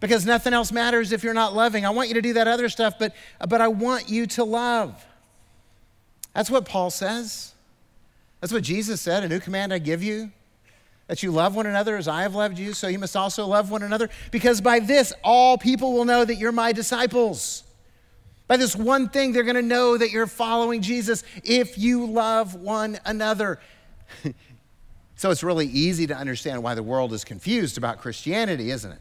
Because 0.00 0.26
nothing 0.26 0.52
else 0.52 0.72
matters 0.72 1.12
if 1.12 1.24
you're 1.24 1.32
not 1.32 1.54
loving. 1.54 1.86
I 1.86 1.90
want 1.90 2.08
you 2.08 2.14
to 2.14 2.22
do 2.22 2.34
that 2.34 2.48
other 2.48 2.68
stuff, 2.68 2.98
but, 2.98 3.14
but 3.48 3.60
I 3.60 3.68
want 3.68 4.10
you 4.10 4.26
to 4.26 4.44
love. 4.44 5.06
That's 6.34 6.50
what 6.50 6.66
Paul 6.66 6.90
says. 6.90 7.54
That's 8.40 8.52
what 8.52 8.62
Jesus 8.62 9.00
said. 9.00 9.24
A 9.24 9.28
new 9.28 9.40
command 9.40 9.72
I 9.72 9.78
give 9.78 10.02
you 10.02 10.32
that 11.06 11.22
you 11.22 11.30
love 11.30 11.54
one 11.54 11.66
another 11.66 11.96
as 11.96 12.08
I 12.08 12.22
have 12.22 12.34
loved 12.34 12.58
you, 12.58 12.72
so 12.72 12.88
you 12.88 12.98
must 12.98 13.16
also 13.16 13.46
love 13.46 13.70
one 13.70 13.82
another, 13.82 14.10
because 14.30 14.60
by 14.60 14.80
this 14.80 15.12
all 15.22 15.56
people 15.56 15.92
will 15.92 16.04
know 16.04 16.24
that 16.24 16.36
you're 16.36 16.52
my 16.52 16.72
disciples. 16.72 17.62
By 18.48 18.56
this 18.56 18.76
one 18.76 19.08
thing, 19.08 19.32
they're 19.32 19.42
going 19.42 19.56
to 19.56 19.62
know 19.62 19.96
that 19.96 20.10
you're 20.10 20.26
following 20.26 20.80
Jesus 20.82 21.24
if 21.42 21.78
you 21.78 22.06
love 22.06 22.54
one 22.54 22.98
another. 23.04 23.58
so 25.16 25.30
it's 25.30 25.42
really 25.42 25.66
easy 25.66 26.06
to 26.06 26.16
understand 26.16 26.62
why 26.62 26.74
the 26.74 26.82
world 26.82 27.12
is 27.12 27.24
confused 27.24 27.76
about 27.76 27.98
Christianity, 27.98 28.70
isn't 28.70 28.92
it? 28.92 29.00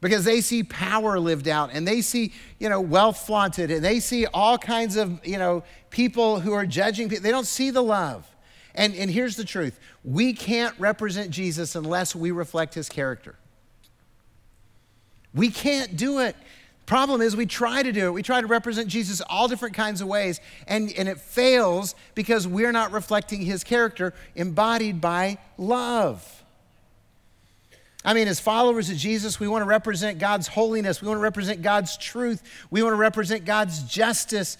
Because 0.00 0.24
they 0.24 0.40
see 0.40 0.62
power 0.62 1.18
lived 1.18 1.48
out 1.48 1.70
and 1.72 1.86
they 1.88 2.02
see, 2.02 2.32
you 2.58 2.68
know, 2.68 2.80
wealth 2.80 3.18
flaunted 3.18 3.70
and 3.70 3.82
they 3.82 4.00
see 4.00 4.26
all 4.26 4.58
kinds 4.58 4.96
of, 4.96 5.26
you 5.26 5.38
know, 5.38 5.64
people 5.90 6.40
who 6.40 6.52
are 6.52 6.66
judging 6.66 7.08
people. 7.08 7.22
They 7.22 7.30
don't 7.30 7.46
see 7.46 7.70
the 7.70 7.82
love. 7.82 8.26
And, 8.74 8.94
and 8.94 9.10
here's 9.10 9.36
the 9.36 9.44
truth 9.44 9.78
we 10.04 10.32
can't 10.32 10.78
represent 10.78 11.30
Jesus 11.30 11.74
unless 11.74 12.14
we 12.14 12.30
reflect 12.30 12.74
his 12.74 12.88
character. 12.88 13.36
We 15.34 15.50
can't 15.50 15.96
do 15.96 16.20
it. 16.20 16.36
Problem 16.86 17.22
is, 17.22 17.34
we 17.34 17.46
try 17.46 17.82
to 17.82 17.92
do 17.92 18.08
it. 18.08 18.10
We 18.10 18.22
try 18.22 18.42
to 18.42 18.46
represent 18.46 18.88
Jesus 18.88 19.22
all 19.22 19.48
different 19.48 19.74
kinds 19.74 20.02
of 20.02 20.08
ways, 20.08 20.38
and, 20.68 20.92
and 20.98 21.08
it 21.08 21.18
fails 21.18 21.94
because 22.14 22.46
we're 22.46 22.72
not 22.72 22.92
reflecting 22.92 23.40
his 23.40 23.64
character 23.64 24.12
embodied 24.34 25.00
by 25.00 25.38
love. 25.56 26.42
I 28.04 28.12
mean, 28.12 28.28
as 28.28 28.38
followers 28.38 28.90
of 28.90 28.98
Jesus, 28.98 29.40
we 29.40 29.48
want 29.48 29.62
to 29.62 29.66
represent 29.66 30.18
God's 30.18 30.46
holiness, 30.46 31.00
we 31.00 31.08
want 31.08 31.16
to 31.16 31.22
represent 31.22 31.62
God's 31.62 31.96
truth, 31.96 32.42
we 32.70 32.82
want 32.82 32.92
to 32.92 32.98
represent 32.98 33.46
God's 33.46 33.82
justice, 33.84 34.58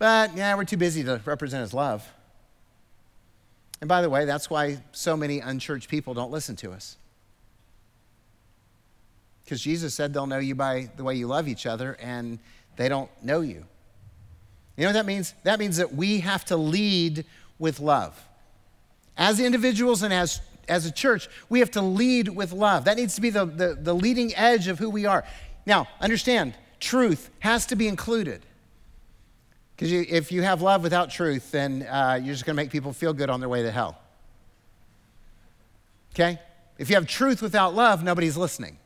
but 0.00 0.36
yeah, 0.36 0.56
we're 0.56 0.64
too 0.64 0.76
busy 0.76 1.04
to 1.04 1.20
represent 1.24 1.60
his 1.60 1.72
love. 1.72 2.08
And 3.80 3.88
by 3.88 4.02
the 4.02 4.10
way, 4.10 4.24
that's 4.24 4.50
why 4.50 4.78
so 4.92 5.16
many 5.16 5.40
unchurched 5.40 5.88
people 5.88 6.14
don't 6.14 6.30
listen 6.30 6.56
to 6.56 6.72
us. 6.72 6.96
Because 9.44 9.60
Jesus 9.60 9.94
said 9.94 10.12
they'll 10.12 10.26
know 10.26 10.38
you 10.38 10.54
by 10.54 10.90
the 10.96 11.04
way 11.04 11.14
you 11.14 11.26
love 11.26 11.48
each 11.48 11.64
other, 11.64 11.96
and 12.00 12.38
they 12.76 12.88
don't 12.88 13.10
know 13.22 13.40
you. 13.40 13.64
You 14.76 14.84
know 14.84 14.88
what 14.88 14.92
that 14.94 15.06
means? 15.06 15.34
That 15.44 15.58
means 15.58 15.78
that 15.78 15.94
we 15.94 16.20
have 16.20 16.44
to 16.46 16.56
lead 16.56 17.24
with 17.58 17.80
love. 17.80 18.20
As 19.16 19.40
individuals 19.40 20.02
and 20.02 20.12
as, 20.12 20.40
as 20.68 20.86
a 20.86 20.92
church, 20.92 21.28
we 21.48 21.60
have 21.60 21.70
to 21.72 21.80
lead 21.80 22.28
with 22.28 22.52
love. 22.52 22.84
That 22.84 22.96
needs 22.96 23.14
to 23.16 23.20
be 23.20 23.30
the, 23.30 23.44
the, 23.46 23.74
the 23.80 23.94
leading 23.94 24.34
edge 24.36 24.68
of 24.68 24.78
who 24.78 24.90
we 24.90 25.06
are. 25.06 25.24
Now, 25.66 25.88
understand, 26.00 26.54
truth 26.78 27.30
has 27.40 27.66
to 27.66 27.76
be 27.76 27.88
included. 27.88 28.42
Because 29.78 29.92
if 29.92 30.32
you 30.32 30.42
have 30.42 30.60
love 30.60 30.82
without 30.82 31.08
truth, 31.08 31.52
then 31.52 31.86
uh, 31.88 32.18
you're 32.20 32.34
just 32.34 32.44
going 32.44 32.56
to 32.56 32.60
make 32.60 32.72
people 32.72 32.92
feel 32.92 33.12
good 33.12 33.30
on 33.30 33.38
their 33.38 33.48
way 33.48 33.62
to 33.62 33.70
hell. 33.70 33.96
Okay? 36.14 36.40
If 36.78 36.90
you 36.90 36.96
have 36.96 37.06
truth 37.06 37.40
without 37.40 37.76
love, 37.76 38.02
nobody's 38.02 38.36
listening. 38.36 38.76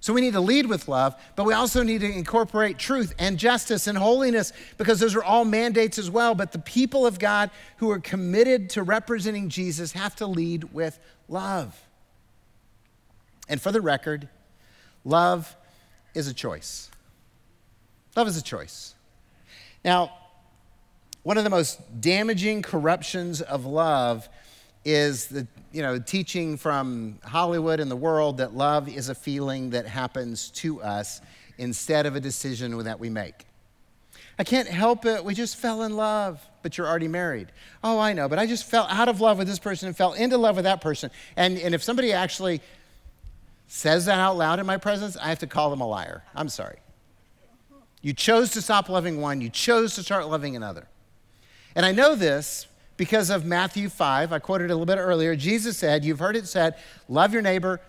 So 0.00 0.14
we 0.14 0.22
need 0.22 0.32
to 0.32 0.40
lead 0.40 0.66
with 0.66 0.88
love, 0.88 1.14
but 1.36 1.44
we 1.44 1.52
also 1.52 1.82
need 1.82 2.00
to 2.00 2.10
incorporate 2.10 2.78
truth 2.78 3.14
and 3.18 3.38
justice 3.38 3.86
and 3.86 3.98
holiness 3.98 4.54
because 4.78 5.00
those 5.00 5.14
are 5.14 5.22
all 5.22 5.44
mandates 5.44 5.98
as 5.98 6.10
well. 6.10 6.34
But 6.34 6.52
the 6.52 6.58
people 6.58 7.06
of 7.06 7.18
God 7.18 7.50
who 7.76 7.90
are 7.90 8.00
committed 8.00 8.70
to 8.70 8.82
representing 8.82 9.50
Jesus 9.50 9.92
have 9.92 10.16
to 10.16 10.26
lead 10.26 10.72
with 10.72 10.98
love. 11.28 11.78
And 13.50 13.60
for 13.60 13.70
the 13.70 13.82
record, 13.82 14.30
love 15.04 15.54
is 16.14 16.26
a 16.26 16.32
choice. 16.32 16.90
Love 18.16 18.28
is 18.28 18.38
a 18.38 18.42
choice. 18.42 18.94
Now, 19.84 20.12
one 21.22 21.38
of 21.38 21.44
the 21.44 21.50
most 21.50 22.00
damaging 22.00 22.62
corruptions 22.62 23.40
of 23.40 23.64
love 23.64 24.28
is 24.84 25.26
the 25.26 25.46
you 25.70 25.82
know 25.82 25.98
teaching 25.98 26.56
from 26.56 27.18
Hollywood 27.24 27.78
and 27.78 27.90
the 27.90 27.96
world 27.96 28.38
that 28.38 28.54
love 28.54 28.88
is 28.88 29.08
a 29.08 29.14
feeling 29.14 29.70
that 29.70 29.86
happens 29.86 30.50
to 30.50 30.82
us 30.82 31.20
instead 31.58 32.06
of 32.06 32.16
a 32.16 32.20
decision 32.20 32.76
that 32.84 32.98
we 32.98 33.08
make. 33.08 33.46
I 34.38 34.44
can't 34.44 34.68
help 34.68 35.04
it. 35.04 35.24
We 35.24 35.34
just 35.34 35.56
fell 35.56 35.82
in 35.82 35.96
love, 35.96 36.44
but 36.62 36.76
you're 36.76 36.88
already 36.88 37.08
married. 37.08 37.52
Oh, 37.84 37.98
I 37.98 38.12
know, 38.12 38.28
but 38.28 38.38
I 38.38 38.46
just 38.46 38.64
fell 38.64 38.86
out 38.88 39.08
of 39.08 39.20
love 39.20 39.38
with 39.38 39.46
this 39.46 39.58
person 39.58 39.88
and 39.88 39.96
fell 39.96 40.14
into 40.14 40.38
love 40.38 40.56
with 40.56 40.64
that 40.64 40.80
person. 40.80 41.10
And, 41.36 41.58
and 41.58 41.74
if 41.74 41.82
somebody 41.82 42.12
actually 42.12 42.60
says 43.68 44.06
that 44.06 44.18
out 44.18 44.36
loud 44.36 44.58
in 44.58 44.66
my 44.66 44.78
presence, 44.78 45.16
I 45.16 45.28
have 45.28 45.40
to 45.40 45.46
call 45.46 45.70
them 45.70 45.80
a 45.80 45.86
liar. 45.86 46.24
I'm 46.34 46.48
sorry. 46.48 46.78
You 48.02 48.12
chose 48.12 48.50
to 48.52 48.60
stop 48.60 48.88
loving 48.88 49.20
one, 49.20 49.40
you 49.40 49.48
chose 49.48 49.94
to 49.94 50.02
start 50.02 50.28
loving 50.28 50.56
another. 50.56 50.88
And 51.74 51.86
I 51.86 51.92
know 51.92 52.14
this 52.14 52.66
because 52.96 53.30
of 53.30 53.44
Matthew 53.44 53.88
5. 53.88 54.32
I 54.32 54.38
quoted 54.38 54.70
a 54.70 54.74
little 54.74 54.86
bit 54.86 54.98
earlier. 54.98 55.34
Jesus 55.34 55.78
said, 55.78 56.04
You've 56.04 56.18
heard 56.18 56.36
it 56.36 56.46
said, 56.46 56.76
love 57.08 57.32
your 57.32 57.42
neighbor 57.42 57.80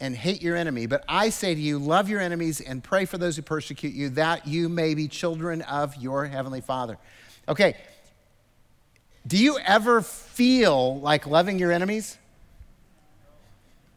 and 0.00 0.14
hate 0.14 0.42
your 0.42 0.56
enemy. 0.56 0.86
But 0.86 1.04
I 1.08 1.30
say 1.30 1.54
to 1.54 1.60
you, 1.60 1.78
love 1.78 2.08
your 2.08 2.20
enemies 2.20 2.60
and 2.60 2.82
pray 2.82 3.04
for 3.04 3.18
those 3.18 3.36
who 3.36 3.42
persecute 3.42 3.94
you, 3.94 4.10
that 4.10 4.46
you 4.46 4.68
may 4.68 4.94
be 4.94 5.08
children 5.08 5.62
of 5.62 5.96
your 5.96 6.26
heavenly 6.26 6.60
Father. 6.60 6.98
Okay, 7.48 7.76
do 9.26 9.36
you 9.36 9.58
ever 9.58 10.02
feel 10.02 11.00
like 11.00 11.26
loving 11.26 11.58
your 11.58 11.72
enemies? 11.72 12.18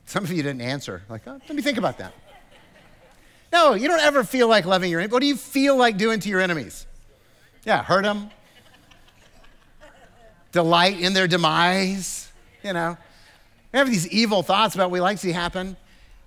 Some 0.06 0.24
of 0.24 0.32
you 0.32 0.42
didn't 0.42 0.62
answer. 0.62 1.04
Like, 1.10 1.28
oh, 1.28 1.40
let 1.48 1.56
me 1.56 1.62
think 1.62 1.78
about 1.78 1.98
that. 2.00 2.14
No, 3.52 3.74
you 3.74 3.88
don't 3.88 4.02
ever 4.02 4.24
feel 4.24 4.48
like 4.48 4.66
loving 4.66 4.92
your 4.92 5.00
enemies. 5.00 5.12
What 5.12 5.22
do 5.22 5.28
you 5.28 5.36
feel 5.36 5.76
like 5.76 5.98
doing 5.98 6.20
to 6.20 6.30
your 6.30 6.40
enemies? 6.40 6.86
Yeah, 7.66 7.84
hurt 7.84 8.04
them, 8.04 8.30
delight 10.52 11.00
in 11.00 11.14
their 11.14 11.28
demise, 11.28 12.32
you 12.64 12.74
know. 12.74 12.98
We 13.74 13.80
have 13.80 13.90
these 13.90 14.08
evil 14.08 14.44
thoughts 14.44 14.76
about 14.76 14.86
what 14.86 14.94
we 14.94 15.02
like 15.02 15.18
to 15.18 15.22
see 15.22 15.32
happen. 15.32 15.78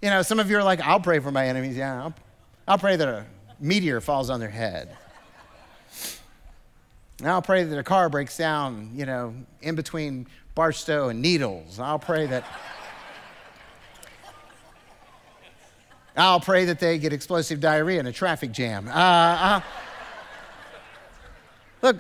You 0.01 0.11
know, 0.11 0.23
some 0.23 0.39
of 0.39 0.51
you 0.51 0.59
are 0.59 0.63
like, 0.63 0.81
I'll 0.81 1.01
pray 1.01 1.19
for 1.21 1.31
my 1.31 1.47
enemies. 1.47 1.77
Yeah, 1.77 2.05
I'll, 2.05 2.15
I'll 2.69 2.79
pray 2.79 2.97
that 2.97 3.09
a 3.09 3.25
meteor 3.61 4.01
falls 4.01 4.31
on 4.31 4.41
their 4.41 4.51
head. 4.51 4.97
And 7.21 7.29
I'll 7.29 7.43
pray 7.43 7.63
that 7.65 7.79
a 7.79 7.85
car 7.85 8.09
breaks 8.09 8.37
down, 8.37 8.91
you 8.95 9.07
know, 9.07 9.35
in 9.61 9.75
between 9.77 10.27
Barstow 10.55 11.09
and 11.09 11.23
Needles. 11.23 11.79
I'll 11.79 11.99
pray 11.99 12.27
that. 12.27 12.45
I'll 16.17 16.41
pray 16.41 16.67
that 16.67 16.79
they 16.79 16.99
get 16.99 17.13
explosive 17.13 17.61
diarrhea 17.61 18.01
in 18.01 18.07
a 18.07 18.13
traffic 18.13 18.53
jam. 18.53 18.89
Uh, 18.89 18.91
uh, 18.93 19.61
look, 21.81 21.97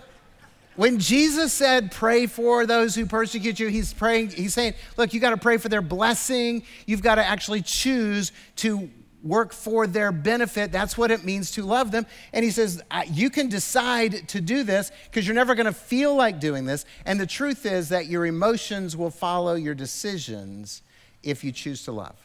when 0.76 0.98
Jesus 0.98 1.52
said, 1.52 1.92
pray 1.92 2.26
for 2.26 2.66
those 2.66 2.94
who 2.94 3.06
persecute 3.06 3.60
you, 3.60 3.68
he's 3.68 3.92
praying, 3.92 4.30
he's 4.30 4.54
saying, 4.54 4.74
look, 4.96 5.12
you 5.12 5.20
got 5.20 5.30
to 5.30 5.36
pray 5.36 5.56
for 5.56 5.68
their 5.68 5.82
blessing. 5.82 6.62
You've 6.86 7.02
got 7.02 7.16
to 7.16 7.24
actually 7.26 7.62
choose 7.62 8.32
to 8.56 8.90
work 9.22 9.52
for 9.52 9.86
their 9.86 10.12
benefit. 10.12 10.72
That's 10.72 10.98
what 10.98 11.10
it 11.10 11.24
means 11.24 11.52
to 11.52 11.62
love 11.62 11.90
them. 11.90 12.06
And 12.32 12.44
he 12.44 12.50
says, 12.50 12.82
you 13.08 13.30
can 13.30 13.48
decide 13.48 14.28
to 14.28 14.40
do 14.40 14.64
this 14.64 14.90
because 15.04 15.26
you're 15.26 15.34
never 15.34 15.54
going 15.54 15.66
to 15.66 15.72
feel 15.72 16.14
like 16.14 16.40
doing 16.40 16.64
this. 16.64 16.84
And 17.06 17.20
the 17.20 17.26
truth 17.26 17.64
is 17.64 17.90
that 17.90 18.06
your 18.06 18.26
emotions 18.26 18.96
will 18.96 19.10
follow 19.10 19.54
your 19.54 19.74
decisions 19.74 20.82
if 21.22 21.44
you 21.44 21.52
choose 21.52 21.84
to 21.84 21.92
love. 21.92 22.16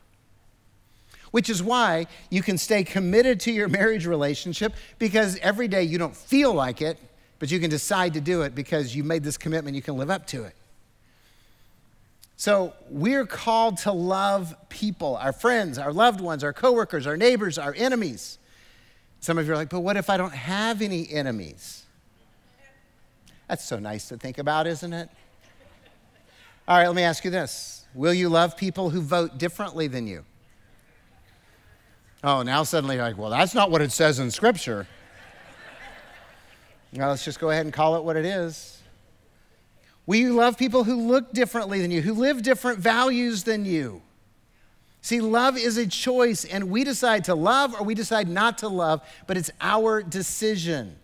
Which 1.38 1.52
is 1.52 1.62
why 1.62 2.08
you 2.32 2.42
can 2.42 2.58
stay 2.58 2.84
committed 2.84 3.40
to 3.42 3.52
your 3.52 3.68
marriage 3.68 4.08
relationship 4.08 4.74
because 4.98 5.38
every 5.38 5.68
day 5.68 5.84
you 5.84 6.00
don't 6.00 6.16
feel 6.16 6.52
like 6.52 6.82
it 6.82 6.98
but 7.38 7.52
you 7.52 7.60
can 7.60 7.70
decide 7.70 8.16
to 8.16 8.22
do 8.22 8.42
it 8.42 8.56
because 8.56 8.96
you 8.96 9.04
made 9.04 9.24
this 9.24 9.38
commitment, 9.38 9.76
you 9.76 9.82
can 9.84 9.98
live 9.98 10.10
up 10.10 10.26
to 10.28 10.46
it. 10.46 10.56
So 12.36 12.74
we're 12.90 13.28
called 13.28 13.78
to 13.84 13.92
love 13.92 14.56
people, 14.70 15.16
our 15.18 15.32
friends, 15.32 15.78
our 15.78 15.94
loved 15.94 16.22
ones, 16.22 16.44
our 16.44 16.54
coworkers, 16.54 17.06
our 17.06 17.18
neighbors, 17.18 17.60
our 17.60 17.76
enemies. 17.78 18.40
Some 19.20 19.38
of 19.38 19.46
you 19.46 19.54
are 19.54 19.58
like, 19.58 19.70
but 19.70 19.82
what 19.82 19.98
if 19.98 20.10
I 20.10 20.18
don't 20.18 20.34
have 20.34 20.82
any 20.82 21.08
enemies? 21.08 21.86
That's 23.48 23.64
so 23.64 23.80
nice 23.80 24.10
to 24.10 24.18
think 24.18 24.38
about, 24.40 24.68
isn't 24.68 24.94
it? 24.94 25.10
All 26.68 26.78
right, 26.78 26.88
let 26.88 26.96
me 26.96 27.04
ask 27.04 27.24
you 27.24 27.30
this 27.32 27.86
Will 27.94 28.14
you 28.14 28.30
love 28.30 28.58
people 28.58 28.90
who 28.90 29.02
vote 29.02 29.38
differently 29.38 29.88
than 29.88 30.08
you? 30.08 30.26
Oh, 32.24 32.42
now 32.42 32.64
suddenly 32.64 32.98
like, 32.98 33.18
well, 33.18 33.30
that's 33.30 33.54
not 33.54 33.70
what 33.72 33.82
it 33.82 33.92
says 33.92 34.20
in 34.20 34.32
Scripture. 34.32 34.88
Now, 36.92 37.10
let's 37.10 37.26
just 37.26 37.40
go 37.40 37.50
ahead 37.50 37.66
and 37.66 37.74
call 37.74 37.96
it 37.98 38.04
what 38.04 38.16
it 38.16 38.26
is. 38.26 38.82
We 40.06 40.28
love 40.28 40.58
people 40.58 40.86
who 40.86 40.96
look 40.96 41.34
differently 41.34 41.82
than 41.82 41.92
you, 41.92 42.02
who 42.02 42.14
live 42.14 42.42
different 42.42 42.80
values 42.80 43.44
than 43.44 43.66
you. 43.66 44.02
See, 45.02 45.20
love 45.20 45.58
is 45.58 45.78
a 45.78 45.86
choice, 45.86 46.44
and 46.46 46.70
we 46.70 46.84
decide 46.84 47.26
to 47.26 47.36
love 47.36 47.76
or 47.80 47.84
we 47.84 47.94
decide 47.94 48.28
not 48.28 48.58
to 48.60 48.68
love, 48.68 49.02
but 49.28 49.38
it's 49.38 49.52
our 49.62 50.02
decision. 50.02 50.96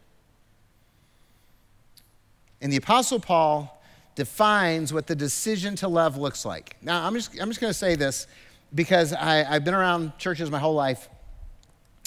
And 2.62 2.72
the 2.72 2.77
Apostle 2.77 3.20
Paul 3.20 3.82
defines 4.15 4.93
what 4.93 5.08
the 5.08 5.15
decision 5.15 5.75
to 5.77 5.88
love 5.88 6.17
looks 6.17 6.46
like. 6.46 6.77
Now, 6.82 7.05
I'm 7.05 7.13
just, 7.13 7.32
I'm 7.39 7.50
just 7.50 7.60
going 7.60 7.72
to 7.72 7.77
say 7.77 7.96
this 7.96 8.27
because 8.74 9.13
I, 9.13 9.44
I've 9.44 9.63
been 9.63 9.74
around 9.74 10.18
churches 10.18 10.50
my 10.50 10.60
whole 10.60 10.75
life, 10.75 11.10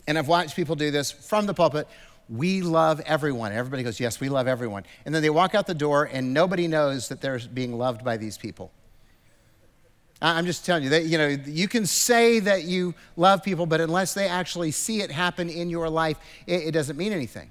and 0.06 0.18
I've 0.18 0.28
watched 0.28 0.56
people 0.56 0.76
do 0.76 0.90
this 0.90 1.10
from 1.10 1.46
the 1.46 1.54
pulpit 1.54 1.88
we 2.28 2.62
love 2.62 3.00
everyone. 3.00 3.52
Everybody 3.52 3.82
goes, 3.82 4.00
Yes, 4.00 4.20
we 4.20 4.28
love 4.28 4.48
everyone. 4.48 4.84
And 5.04 5.14
then 5.14 5.22
they 5.22 5.30
walk 5.30 5.54
out 5.54 5.66
the 5.66 5.74
door, 5.74 6.08
and 6.10 6.34
nobody 6.34 6.66
knows 6.66 7.08
that 7.08 7.20
they're 7.20 7.38
being 7.38 7.76
loved 7.78 8.04
by 8.04 8.16
these 8.16 8.36
people. 8.36 8.72
I'm 10.20 10.46
just 10.46 10.64
telling 10.64 10.82
you 10.82 10.88
that 10.90 11.04
you 11.04 11.18
know 11.18 11.28
you 11.28 11.68
can 11.68 11.84
say 11.84 12.40
that 12.40 12.64
you 12.64 12.94
love 13.16 13.42
people, 13.42 13.66
but 13.66 13.80
unless 13.80 14.14
they 14.14 14.28
actually 14.28 14.70
see 14.70 15.02
it 15.02 15.10
happen 15.10 15.50
in 15.50 15.68
your 15.68 15.88
life, 15.88 16.18
it, 16.46 16.68
it 16.68 16.72
doesn't 16.72 16.96
mean 16.96 17.12
anything. 17.12 17.50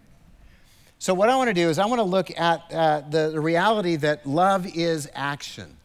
So 0.98 1.14
what 1.14 1.30
I 1.30 1.36
want 1.36 1.50
to 1.50 1.54
do 1.54 1.70
is 1.70 1.78
I 1.78 1.86
want 1.86 2.00
to 2.00 2.04
look 2.04 2.32
at 2.38 2.64
uh, 2.74 3.02
the, 3.02 3.30
the 3.30 3.40
reality 3.40 3.98
that 3.98 4.26
love 4.26 4.66
is 4.76 5.10
action. 5.14 5.78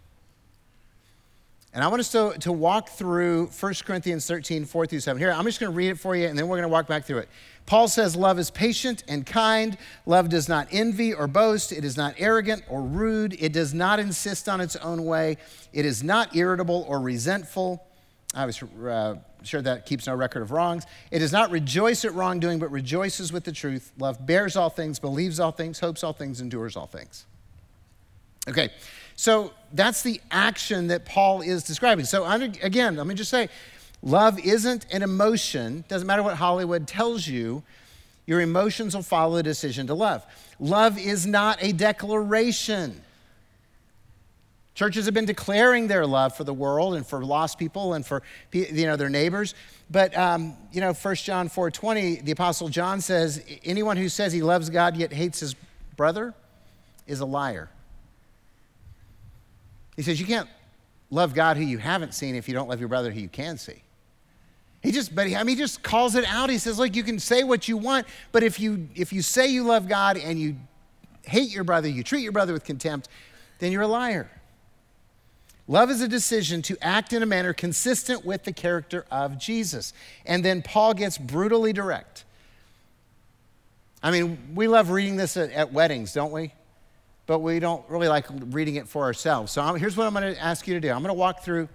And 1.72 1.84
I 1.84 1.88
want 1.88 2.00
us 2.00 2.10
to, 2.12 2.34
to 2.40 2.50
walk 2.50 2.88
through 2.88 3.46
1 3.46 3.74
Corinthians 3.84 4.26
13, 4.26 4.64
4 4.64 4.86
through 4.86 5.00
7. 5.00 5.20
Here, 5.20 5.30
I'm 5.30 5.44
just 5.44 5.60
going 5.60 5.70
to 5.70 5.76
read 5.76 5.90
it 5.90 6.00
for 6.00 6.16
you, 6.16 6.26
and 6.26 6.36
then 6.36 6.48
we're 6.48 6.56
going 6.56 6.68
to 6.68 6.72
walk 6.72 6.88
back 6.88 7.04
through 7.04 7.18
it. 7.18 7.28
Paul 7.66 7.86
says, 7.86 8.16
Love 8.16 8.40
is 8.40 8.50
patient 8.50 9.04
and 9.06 9.24
kind. 9.24 9.78
Love 10.04 10.28
does 10.28 10.48
not 10.48 10.66
envy 10.72 11.14
or 11.14 11.28
boast. 11.28 11.70
It 11.70 11.84
is 11.84 11.96
not 11.96 12.14
arrogant 12.18 12.64
or 12.68 12.82
rude. 12.82 13.36
It 13.40 13.52
does 13.52 13.72
not 13.72 14.00
insist 14.00 14.48
on 14.48 14.60
its 14.60 14.74
own 14.76 15.04
way. 15.04 15.36
It 15.72 15.84
is 15.84 16.02
not 16.02 16.34
irritable 16.34 16.84
or 16.88 16.98
resentful. 16.98 17.86
I 18.34 18.46
was 18.46 18.60
uh, 18.62 19.16
sure 19.44 19.62
that 19.62 19.86
keeps 19.86 20.08
no 20.08 20.14
record 20.16 20.42
of 20.42 20.50
wrongs. 20.50 20.86
It 21.12 21.20
does 21.20 21.32
not 21.32 21.52
rejoice 21.52 22.04
at 22.04 22.14
wrongdoing, 22.14 22.58
but 22.58 22.72
rejoices 22.72 23.32
with 23.32 23.44
the 23.44 23.52
truth. 23.52 23.92
Love 23.98 24.26
bears 24.26 24.56
all 24.56 24.70
things, 24.70 24.98
believes 24.98 25.38
all 25.38 25.52
things, 25.52 25.78
hopes 25.78 26.02
all 26.02 26.12
things, 26.12 26.40
endures 26.40 26.76
all 26.76 26.86
things. 26.86 27.26
Okay, 28.48 28.70
so 29.20 29.52
that's 29.74 30.00
the 30.02 30.18
action 30.30 30.86
that 30.86 31.04
Paul 31.04 31.42
is 31.42 31.62
describing. 31.62 32.06
So, 32.06 32.24
again, 32.24 32.96
let 32.96 33.06
me 33.06 33.14
just 33.14 33.30
say 33.30 33.50
love 34.02 34.40
isn't 34.40 34.86
an 34.90 35.02
emotion. 35.02 35.84
Doesn't 35.88 36.06
matter 36.06 36.22
what 36.22 36.36
Hollywood 36.36 36.88
tells 36.88 37.28
you, 37.28 37.62
your 38.24 38.40
emotions 38.40 38.94
will 38.94 39.02
follow 39.02 39.36
the 39.36 39.42
decision 39.42 39.86
to 39.88 39.94
love. 39.94 40.24
Love 40.58 40.98
is 40.98 41.26
not 41.26 41.62
a 41.62 41.72
declaration. 41.72 42.98
Churches 44.74 45.04
have 45.04 45.12
been 45.12 45.26
declaring 45.26 45.86
their 45.86 46.06
love 46.06 46.34
for 46.34 46.44
the 46.44 46.54
world 46.54 46.94
and 46.94 47.06
for 47.06 47.22
lost 47.22 47.58
people 47.58 47.92
and 47.92 48.06
for 48.06 48.22
you 48.52 48.86
know, 48.86 48.96
their 48.96 49.10
neighbors. 49.10 49.54
But, 49.90 50.16
um, 50.16 50.56
you 50.72 50.80
know, 50.80 50.94
1 50.94 51.14
John 51.16 51.50
4.20, 51.50 52.24
the 52.24 52.32
Apostle 52.32 52.70
John 52.70 53.02
says, 53.02 53.44
anyone 53.66 53.98
who 53.98 54.08
says 54.08 54.32
he 54.32 54.40
loves 54.40 54.70
God 54.70 54.96
yet 54.96 55.12
hates 55.12 55.40
his 55.40 55.54
brother 55.94 56.32
is 57.06 57.20
a 57.20 57.26
liar. 57.26 57.68
He 60.00 60.04
says, 60.04 60.18
You 60.18 60.24
can't 60.24 60.48
love 61.10 61.34
God 61.34 61.58
who 61.58 61.62
you 61.62 61.76
haven't 61.76 62.14
seen 62.14 62.34
if 62.34 62.48
you 62.48 62.54
don't 62.54 62.70
love 62.70 62.80
your 62.80 62.88
brother 62.88 63.10
who 63.10 63.20
you 63.20 63.28
can 63.28 63.58
see. 63.58 63.82
He 64.82 64.92
just, 64.92 65.14
but 65.14 65.26
he, 65.26 65.36
I 65.36 65.42
mean, 65.42 65.58
he 65.58 65.62
just 65.62 65.82
calls 65.82 66.14
it 66.14 66.24
out. 66.24 66.48
He 66.48 66.56
says, 66.56 66.78
Look, 66.78 66.96
you 66.96 67.02
can 67.02 67.18
say 67.18 67.42
what 67.44 67.68
you 67.68 67.76
want, 67.76 68.06
but 68.32 68.42
if 68.42 68.58
you 68.58 68.88
if 68.94 69.12
you 69.12 69.20
say 69.20 69.48
you 69.48 69.62
love 69.62 69.88
God 69.88 70.16
and 70.16 70.40
you 70.40 70.56
hate 71.26 71.50
your 71.50 71.64
brother, 71.64 71.86
you 71.86 72.02
treat 72.02 72.22
your 72.22 72.32
brother 72.32 72.54
with 72.54 72.64
contempt, 72.64 73.10
then 73.58 73.72
you're 73.72 73.82
a 73.82 73.86
liar. 73.86 74.30
Love 75.68 75.90
is 75.90 76.00
a 76.00 76.08
decision 76.08 76.62
to 76.62 76.78
act 76.80 77.12
in 77.12 77.22
a 77.22 77.26
manner 77.26 77.52
consistent 77.52 78.24
with 78.24 78.44
the 78.44 78.54
character 78.54 79.04
of 79.10 79.36
Jesus. 79.36 79.92
And 80.24 80.42
then 80.42 80.62
Paul 80.62 80.94
gets 80.94 81.18
brutally 81.18 81.74
direct. 81.74 82.24
I 84.02 84.10
mean, 84.12 84.38
we 84.54 84.66
love 84.66 84.88
reading 84.88 85.16
this 85.16 85.36
at, 85.36 85.50
at 85.52 85.74
weddings, 85.74 86.14
don't 86.14 86.32
we? 86.32 86.54
But 87.30 87.42
we 87.42 87.60
don't 87.60 87.88
really 87.88 88.08
like 88.08 88.26
reading 88.46 88.74
it 88.74 88.88
for 88.88 89.04
ourselves. 89.04 89.52
So 89.52 89.62
I'm, 89.62 89.76
here's 89.76 89.96
what 89.96 90.04
I'm 90.04 90.12
going 90.12 90.34
to 90.34 90.42
ask 90.42 90.66
you 90.66 90.74
to 90.74 90.80
do 90.80 90.90
I'm 90.90 90.98
going 90.98 91.14
to 91.14 91.14
walk 91.14 91.44
through 91.44 91.68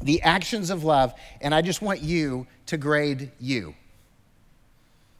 the 0.00 0.22
actions 0.22 0.70
of 0.70 0.84
love, 0.84 1.12
and 1.42 1.54
I 1.54 1.60
just 1.60 1.82
want 1.82 2.00
you 2.00 2.46
to 2.64 2.78
grade 2.78 3.30
you. 3.38 3.74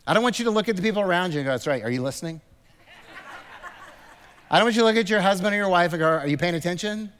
I 0.06 0.14
don't 0.14 0.22
want 0.22 0.38
you 0.38 0.46
to 0.46 0.50
look 0.50 0.70
at 0.70 0.76
the 0.76 0.82
people 0.82 1.02
around 1.02 1.34
you 1.34 1.40
and 1.40 1.46
go, 1.46 1.50
That's 1.50 1.66
right, 1.66 1.82
are 1.82 1.90
you 1.90 2.00
listening? 2.00 2.40
I 4.50 4.56
don't 4.56 4.64
want 4.64 4.76
you 4.76 4.80
to 4.80 4.86
look 4.86 4.96
at 4.96 5.10
your 5.10 5.20
husband 5.20 5.52
or 5.52 5.58
your 5.58 5.68
wife 5.68 5.92
and 5.92 6.00
go, 6.00 6.08
Are 6.08 6.26
you 6.26 6.38
paying 6.38 6.54
attention? 6.54 7.12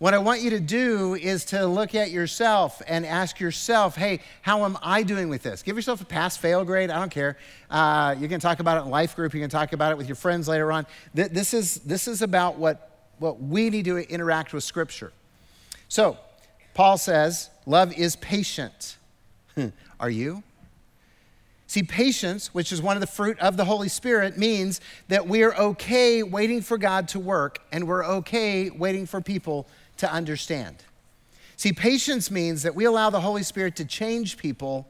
What 0.00 0.14
I 0.14 0.18
want 0.18 0.40
you 0.40 0.48
to 0.48 0.60
do 0.60 1.14
is 1.14 1.44
to 1.46 1.66
look 1.66 1.94
at 1.94 2.10
yourself 2.10 2.80
and 2.86 3.04
ask 3.04 3.38
yourself, 3.38 3.96
hey, 3.96 4.20
how 4.40 4.64
am 4.64 4.78
I 4.82 5.02
doing 5.02 5.28
with 5.28 5.42
this? 5.42 5.62
Give 5.62 5.76
yourself 5.76 6.00
a 6.00 6.06
pass 6.06 6.38
fail 6.38 6.64
grade. 6.64 6.88
I 6.88 6.98
don't 6.98 7.10
care. 7.10 7.36
Uh, 7.68 8.14
you 8.18 8.26
can 8.26 8.40
talk 8.40 8.60
about 8.60 8.78
it 8.78 8.86
in 8.86 8.90
life 8.90 9.14
group. 9.14 9.34
You 9.34 9.42
can 9.42 9.50
talk 9.50 9.74
about 9.74 9.92
it 9.92 9.98
with 9.98 10.08
your 10.08 10.16
friends 10.16 10.48
later 10.48 10.72
on. 10.72 10.86
This 11.12 11.52
is, 11.52 11.80
this 11.80 12.08
is 12.08 12.22
about 12.22 12.56
what, 12.56 13.10
what 13.18 13.42
we 13.42 13.68
need 13.68 13.84
to 13.84 13.98
interact 13.98 14.54
with 14.54 14.64
Scripture. 14.64 15.12
So, 15.90 16.16
Paul 16.72 16.96
says, 16.96 17.50
love 17.66 17.92
is 17.92 18.16
patient. 18.16 18.96
Are 20.00 20.08
you? 20.08 20.42
See, 21.66 21.82
patience, 21.82 22.54
which 22.54 22.72
is 22.72 22.80
one 22.80 22.96
of 22.96 23.02
the 23.02 23.06
fruit 23.06 23.38
of 23.38 23.58
the 23.58 23.66
Holy 23.66 23.90
Spirit, 23.90 24.38
means 24.38 24.80
that 25.08 25.28
we're 25.28 25.52
okay 25.52 26.22
waiting 26.22 26.62
for 26.62 26.78
God 26.78 27.08
to 27.08 27.20
work 27.20 27.58
and 27.70 27.86
we're 27.86 28.06
okay 28.06 28.70
waiting 28.70 29.04
for 29.04 29.20
people 29.20 29.66
to 30.00 30.12
understand. 30.12 30.76
See, 31.56 31.72
patience 31.72 32.30
means 32.30 32.62
that 32.62 32.74
we 32.74 32.84
allow 32.86 33.10
the 33.10 33.20
Holy 33.20 33.42
Spirit 33.42 33.76
to 33.76 33.84
change 33.84 34.38
people, 34.38 34.88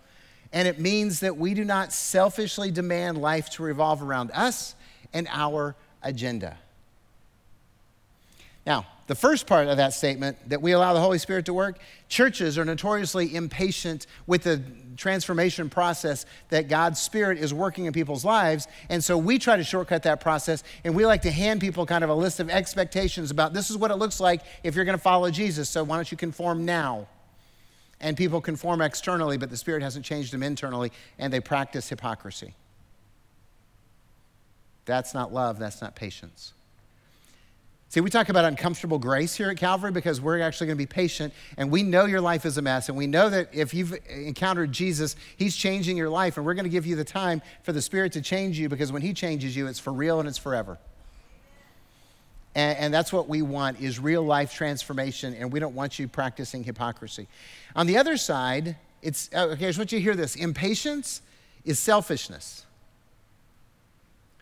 and 0.53 0.67
it 0.67 0.79
means 0.79 1.21
that 1.21 1.37
we 1.37 1.55
do 1.55 1.65
not 1.65 1.93
selfishly 1.93 2.71
demand 2.71 3.19
life 3.19 3.51
to 3.51 3.63
revolve 3.63 4.03
around 4.03 4.31
us 4.33 4.75
and 5.13 5.29
our 5.31 5.75
agenda. 6.03 6.57
Now, 8.67 8.87
the 9.07 9.15
first 9.17 9.49
part 9.49 9.67
of 9.67 9.79
that 9.79 9.93
statement, 9.93 10.37
that 10.51 10.63
we 10.63 10.71
allow 10.71 10.93
the 10.93 11.01
Holy 11.01 11.19
Spirit 11.19 11.47
to 11.47 11.55
work, 11.55 11.81
churches 12.09 12.57
are 12.57 12.65
notoriously 12.65 13.35
impatient 13.35 14.07
with 14.27 14.45
the 14.45 14.63
transformation 14.97 15.69
process 15.69 16.27
that 16.51 16.69
God's 16.69 17.01
Spirit 17.01 17.39
is 17.39 17.53
working 17.53 17.87
in 17.87 17.93
people's 17.93 18.25
lives. 18.25 18.69
And 18.89 19.03
so 19.03 19.19
we 19.19 19.39
try 19.39 19.57
to 19.57 19.65
shortcut 19.65 20.05
that 20.05 20.21
process, 20.21 20.63
and 20.85 20.95
we 20.95 21.07
like 21.07 21.23
to 21.23 21.31
hand 21.33 21.61
people 21.61 21.87
kind 21.87 22.05
of 22.05 22.11
a 22.11 22.15
list 22.15 22.39
of 22.39 22.51
expectations 22.51 23.33
about 23.33 23.53
this 23.53 23.71
is 23.71 23.77
what 23.77 23.91
it 23.91 23.97
looks 23.97 24.21
like 24.21 24.43
if 24.63 24.77
you're 24.77 24.85
going 24.85 24.97
to 24.97 25.03
follow 25.03 25.31
Jesus. 25.31 25.69
So 25.69 25.83
why 25.83 25.97
don't 25.97 26.11
you 26.13 26.17
conform 26.17 26.65
now? 26.65 27.09
And 28.01 28.17
people 28.17 28.41
conform 28.41 28.81
externally, 28.81 29.39
but 29.39 29.51
the 29.51 29.57
Spirit 29.57 29.83
hasn't 29.83 30.05
changed 30.05 30.33
them 30.33 30.43
internally, 30.43 30.93
and 31.19 31.33
they 31.33 31.41
practice 31.41 31.89
hypocrisy. 31.89 32.55
That's 34.85 35.15
not 35.15 35.33
love, 35.33 35.59
that's 35.59 35.81
not 35.83 35.97
patience. 35.97 36.53
See, 37.91 38.01
we 38.01 38.09
talk 38.09 38.29
about 38.29 38.45
uncomfortable 38.45 39.01
grace 39.01 39.35
here 39.35 39.51
at 39.51 39.57
Calvary 39.57 39.91
because 39.91 40.21
we're 40.21 40.41
actually 40.41 40.69
going 40.69 40.77
to 40.77 40.83
be 40.83 40.87
patient 40.87 41.35
and 41.57 41.73
we 41.73 41.83
know 41.83 42.05
your 42.05 42.21
life 42.21 42.47
is 42.47 42.57
a 42.57 42.63
mess. 42.63 42.89
And 42.89 42.97
we 42.97 43.09
know 43.09 43.29
that 43.29 43.49
if 43.53 43.75
you've 43.75 43.99
encountered 44.09 44.71
Jesus, 44.71 45.17
He's 45.37 45.57
changing 45.57 45.97
your 45.97 46.09
life. 46.09 46.37
And 46.37 46.47
we're 46.47 46.55
going 46.55 46.67
to 46.67 46.71
give 46.71 46.87
you 46.87 46.95
the 46.95 47.05
time 47.05 47.43
for 47.65 47.73
the 47.73 47.83
Spirit 47.83 48.13
to 48.13 48.23
change 48.23 48.61
you 48.61 48.69
because 48.69 48.93
when 48.93 49.03
He 49.03 49.13
changes 49.13 49.57
you, 49.57 49.67
it's 49.67 49.81
for 49.81 49.93
real 49.93 50.21
and 50.21 50.29
it's 50.29 50.39
forever. 50.39 50.79
And, 52.55 52.79
and, 52.79 52.95
that's 52.95 53.13
what 53.13 53.29
we 53.29 53.43
want 53.43 53.81
is 53.81 53.99
real 53.99 54.23
life 54.23 54.55
transformation 54.55 55.35
and 55.35 55.53
we 55.53 55.59
don't 55.59 55.75
want 55.75 55.99
you 55.99 56.07
practicing 56.07 56.63
hypocrisy 56.63 57.27
on 57.77 57.87
the 57.87 57.97
other 57.97 58.17
side 58.17 58.77
it's 59.03 59.31
oh, 59.35 59.51
okay 59.51 59.67
i 59.67 59.69
just 59.69 59.79
want 59.79 59.93
you 59.93 59.99
to 59.99 60.03
hear 60.03 60.17
this 60.17 60.35
impatience 60.35 61.23
is 61.65 61.79
selfishness 61.79 62.67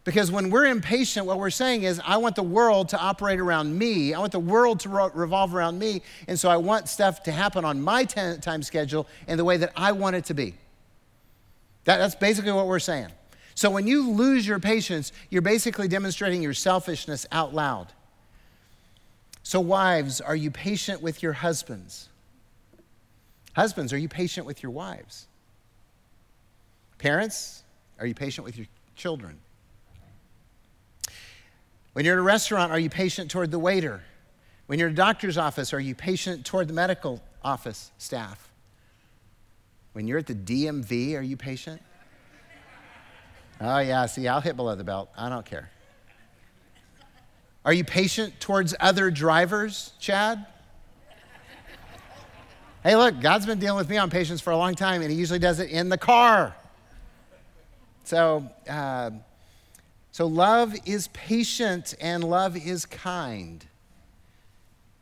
because 0.04 0.30
when 0.30 0.50
we're 0.50 0.66
impatient, 0.66 1.26
what 1.26 1.38
we're 1.38 1.50
saying 1.50 1.82
is, 1.82 2.00
I 2.04 2.16
want 2.16 2.36
the 2.36 2.42
world 2.42 2.90
to 2.90 2.98
operate 2.98 3.40
around 3.40 3.76
me. 3.76 4.14
I 4.14 4.20
want 4.20 4.32
the 4.32 4.38
world 4.38 4.80
to 4.80 4.88
revolve 4.88 5.54
around 5.54 5.78
me. 5.78 6.02
And 6.26 6.38
so 6.38 6.48
I 6.48 6.56
want 6.56 6.88
stuff 6.88 7.22
to 7.24 7.32
happen 7.32 7.64
on 7.64 7.80
my 7.80 8.04
time 8.04 8.62
schedule 8.62 9.06
in 9.26 9.36
the 9.36 9.44
way 9.44 9.56
that 9.58 9.72
I 9.76 9.92
want 9.92 10.16
it 10.16 10.24
to 10.26 10.34
be. 10.34 10.54
That, 11.84 11.98
that's 11.98 12.14
basically 12.14 12.52
what 12.52 12.66
we're 12.66 12.78
saying. 12.78 13.08
So 13.54 13.70
when 13.70 13.86
you 13.86 14.10
lose 14.10 14.46
your 14.46 14.60
patience, 14.60 15.12
you're 15.30 15.42
basically 15.42 15.88
demonstrating 15.88 16.42
your 16.42 16.54
selfishness 16.54 17.26
out 17.32 17.54
loud. 17.54 17.88
So, 19.42 19.60
wives, 19.60 20.20
are 20.20 20.36
you 20.36 20.50
patient 20.50 21.02
with 21.02 21.22
your 21.22 21.32
husbands? 21.32 22.08
Husbands, 23.56 23.92
are 23.92 23.98
you 23.98 24.08
patient 24.08 24.46
with 24.46 24.62
your 24.62 24.70
wives? 24.70 25.26
Parents, 26.98 27.64
are 27.98 28.06
you 28.06 28.14
patient 28.14 28.44
with 28.44 28.56
your 28.56 28.66
children? 28.94 29.38
When 31.98 32.04
you're 32.04 32.14
at 32.14 32.20
a 32.20 32.22
restaurant, 32.22 32.70
are 32.70 32.78
you 32.78 32.90
patient 32.90 33.28
toward 33.28 33.50
the 33.50 33.58
waiter? 33.58 34.00
When 34.66 34.78
you're 34.78 34.86
at 34.86 34.92
a 34.92 34.94
doctor's 34.94 35.36
office, 35.36 35.72
are 35.72 35.80
you 35.80 35.96
patient 35.96 36.46
toward 36.46 36.68
the 36.68 36.72
medical 36.72 37.20
office 37.42 37.90
staff? 37.98 38.52
When 39.94 40.06
you're 40.06 40.18
at 40.18 40.28
the 40.28 40.34
DMV, 40.36 41.18
are 41.18 41.22
you 41.22 41.36
patient? 41.36 41.82
Oh, 43.60 43.80
yeah, 43.80 44.06
see, 44.06 44.28
I'll 44.28 44.40
hit 44.40 44.54
below 44.54 44.76
the 44.76 44.84
belt. 44.84 45.10
I 45.18 45.28
don't 45.28 45.44
care. 45.44 45.70
Are 47.64 47.72
you 47.72 47.82
patient 47.82 48.38
towards 48.38 48.76
other 48.78 49.10
drivers, 49.10 49.92
Chad? 49.98 50.46
Hey, 52.84 52.94
look, 52.94 53.20
God's 53.20 53.44
been 53.44 53.58
dealing 53.58 53.78
with 53.78 53.90
me 53.90 53.96
on 53.96 54.08
patience 54.08 54.40
for 54.40 54.52
a 54.52 54.56
long 54.56 54.76
time, 54.76 55.02
and 55.02 55.10
He 55.10 55.16
usually 55.16 55.40
does 55.40 55.58
it 55.58 55.68
in 55.68 55.88
the 55.88 55.98
car. 55.98 56.54
So, 58.04 58.48
uh, 58.68 59.10
so, 60.18 60.26
love 60.26 60.74
is 60.84 61.06
patient 61.12 61.94
and 62.00 62.24
love 62.24 62.56
is 62.56 62.86
kind. 62.86 63.64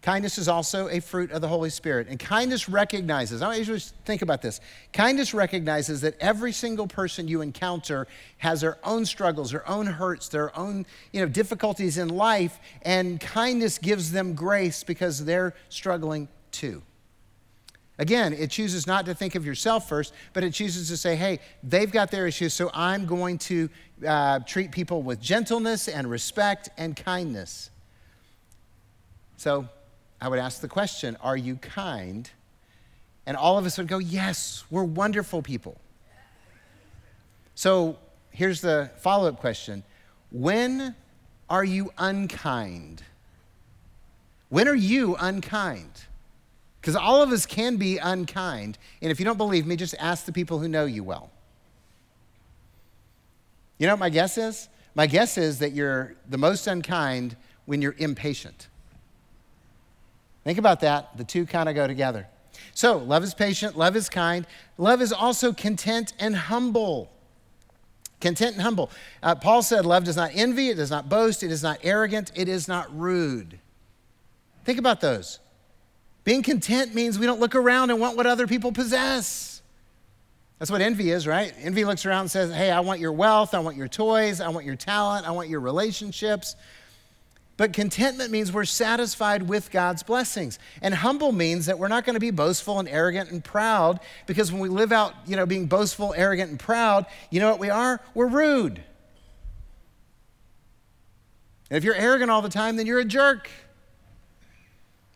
Kindness 0.03 0.37
is 0.37 0.47
also 0.47 0.89
a 0.89 1.01
fruit 1.01 1.31
of 1.31 1.41
the 1.41 1.49
Holy 1.49 1.71
Spirit. 1.71 2.09
And 2.09 2.19
kindness 2.19 2.69
recognizes, 2.69 3.41
I 3.41 3.63
to 3.63 3.81
think 4.05 4.21
about 4.21 4.43
this. 4.43 4.61
Kindness 4.93 5.33
recognizes 5.33 6.03
that 6.03 6.17
every 6.21 6.53
single 6.53 6.87
person 6.87 7.29
you 7.29 7.41
encounter 7.41 8.07
has 8.37 8.61
their 8.61 8.77
own 8.85 9.07
struggles, 9.07 9.53
their 9.53 9.67
own 9.67 9.87
hurts, 9.87 10.29
their 10.29 10.55
own 10.55 10.85
you 11.15 11.23
know, 11.23 11.29
difficulties 11.29 11.97
in 11.97 12.09
life, 12.09 12.59
and 12.83 13.19
kindness 13.19 13.79
gives 13.79 14.13
them 14.13 14.35
grace 14.35 14.85
because 14.85 15.25
they're 15.25 15.55
struggling 15.71 16.29
too. 16.51 16.83
Again, 17.99 18.35
it 18.35 18.51
chooses 18.51 18.87
not 18.87 19.07
to 19.07 19.15
think 19.15 19.35
of 19.35 19.47
yourself 19.47 19.89
first, 19.89 20.13
but 20.35 20.45
it 20.45 20.53
chooses 20.53 20.89
to 20.89 20.97
say, 20.97 21.17
hey, 21.17 21.41
they've 21.63 21.91
got 21.91 22.11
their 22.11 22.27
issues, 22.27 22.53
so 22.53 22.71
I'm 22.75 23.07
going 23.07 23.39
to 23.39 23.71
uh, 24.07 24.41
treat 24.41 24.71
people 24.71 25.03
with 25.03 25.21
gentleness 25.21 25.89
and 25.89 26.11
respect 26.11 26.69
and 26.77 26.95
kindness. 26.95 27.71
So 29.39 29.69
I 30.21 30.29
would 30.29 30.39
ask 30.39 30.61
the 30.61 30.69
question 30.69 31.17
Are 31.23 31.37
you 31.37 31.57
kind? 31.57 32.29
And 33.27 33.37
all 33.37 33.59
of 33.59 33.67
us 33.67 33.79
would 33.79 33.89
go, 33.89 33.99
Yes, 33.99 34.65
we're 34.71 34.85
wonderful 34.85 35.43
people. 35.43 35.81
So 37.55 37.99
here's 38.31 38.61
the 38.61 38.91
follow 38.99 39.29
up 39.29 39.41
question 39.41 39.83
When 40.31 40.95
are 41.49 41.65
you 41.65 41.91
unkind? 41.99 43.03
When 44.49 44.69
are 44.69 44.75
you 44.75 45.17
unkind? 45.19 46.06
Because 46.87 46.95
all 46.95 47.21
of 47.21 47.33
us 47.33 47.47
can 47.47 47.79
be 47.79 47.99
unkind. 47.99 48.79
And 49.03 49.11
if 49.11 49.19
you 49.19 49.25
don't 49.25 49.39
believe 49.39 49.67
me, 49.67 49.75
just 49.75 49.97
ask 49.99 50.25
the 50.25 50.31
people 50.31 50.61
who 50.61 50.69
know 50.69 50.85
you 50.85 51.03
well. 51.03 51.33
You 53.77 53.89
know 53.89 53.95
what 53.95 53.99
my 53.99 54.09
guess 54.09 54.39
is? 54.39 54.69
My 54.95 55.09
guess 55.09 55.37
is 55.37 55.59
that 55.59 55.73
you're 55.73 56.15
the 56.31 56.39
most 56.39 56.69
unkind 56.69 57.35
when 57.65 57.83
you're 57.83 57.97
impatient. 57.99 58.69
Think 60.45 60.61
about 60.61 60.79
that. 60.83 61.17
The 61.17 61.25
two 61.25 61.45
kind 61.45 61.69
of 61.69 61.75
go 61.75 61.89
together. 61.89 62.29
So, 62.73 62.99
love 62.99 63.25
is 63.25 63.35
patient, 63.35 63.77
love 63.77 63.97
is 63.97 64.09
kind, 64.09 64.47
love 64.79 65.03
is 65.03 65.13
also 65.13 65.53
content 65.53 66.13
and 66.21 66.37
humble. 66.37 67.11
Content 68.21 68.53
and 68.53 68.63
humble. 68.63 68.93
Uh, 69.25 69.35
Paul 69.35 69.63
said, 69.63 69.85
Love 69.87 70.05
does 70.05 70.17
not 70.17 70.31
envy, 70.35 70.69
it 70.69 70.77
does 70.77 70.93
not 70.93 71.09
boast, 71.09 71.43
it 71.43 71.51
is 71.51 71.65
not 71.65 71.81
arrogant, 71.83 72.31
it 72.37 72.49
is 72.49 72.69
not 72.69 72.97
rude. 72.97 73.59
Think 74.65 74.79
about 74.79 75.01
those. 75.01 75.41
Being 76.27 76.43
content 76.43 76.93
means 76.93 77.21
we 77.21 77.27
don't 77.27 77.39
look 77.39 77.55
around 77.55 77.91
and 77.91 78.01
want 78.01 78.17
what 78.17 78.27
other 78.27 78.49
people 78.49 78.73
possess. 78.73 79.63
That's 80.59 80.73
what 80.73 80.81
envy 80.81 81.13
is, 81.13 81.25
right? 81.25 81.55
Envy 81.61 81.85
looks 81.85 82.05
around 82.05 82.23
and 82.23 82.31
says, 82.33 82.53
Hey, 82.53 82.73
I 82.73 82.81
want 82.81 82.99
your 82.99 83.13
wealth, 83.13 83.55
I 83.55 83.61
want 83.61 83.77
your 83.77 83.87
toys, 83.87 84.41
I 84.41 84.49
want 84.49 84.67
your 84.67 84.75
talent, 84.75 85.25
I 85.25 85.31
want 85.31 85.49
your 85.49 85.61
relationships. 85.61 86.57
But 87.57 87.73
contentment 87.73 88.33
means 88.33 88.53
we're 88.53 88.65
satisfied 88.65 89.45
with 89.45 89.71
God's 89.71 90.03
blessings. 90.03 90.59
And 90.83 90.93
humble 90.95 91.31
means 91.31 91.67
that 91.67 91.79
we're 91.79 91.87
not 91.87 92.05
going 92.05 92.15
to 92.15 92.21
be 92.21 92.33
boastful 92.33 92.81
and 92.81 92.89
arrogant 92.89 93.31
and 93.31 93.45
proud 93.45 94.01
because 94.27 94.51
when 94.51 94.61
we 94.61 94.69
live 94.69 94.91
out, 94.91 95.15
you 95.29 95.37
know, 95.37 95.47
being 95.47 95.67
boastful, 95.67 96.13
arrogant, 96.17 96.51
and 96.51 96.59
proud, 96.59 97.07
you 97.31 97.39
know 97.39 97.49
what 97.49 97.61
we 97.61 97.71
are? 97.71 98.01
We're 98.15 98.27
rude. 98.27 98.83
And 101.71 101.79
if 101.79 101.85
you're 101.85 101.95
arrogant 101.95 102.33
all 102.33 102.43
the 102.43 102.49
time, 102.49 102.75
then 102.75 102.87
you're 102.87 102.99
a 102.99 103.05
jerk. 103.05 103.49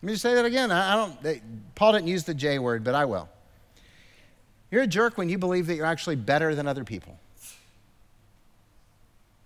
Let 0.01 0.07
me 0.07 0.13
just 0.13 0.23
say 0.23 0.33
that 0.33 0.45
again. 0.45 0.71
I, 0.71 0.95
don't, 0.95 1.21
they, 1.21 1.41
Paul 1.75 1.93
didn't 1.93 2.07
use 2.07 2.23
the 2.23 2.33
J 2.33 2.57
word, 2.57 2.83
but 2.83 2.95
I 2.95 3.05
will. 3.05 3.29
You're 4.71 4.83
a 4.83 4.87
jerk 4.87 5.17
when 5.17 5.29
you 5.29 5.37
believe 5.37 5.67
that 5.67 5.75
you're 5.75 5.85
actually 5.85 6.15
better 6.15 6.55
than 6.55 6.67
other 6.67 6.83
people. 6.83 7.19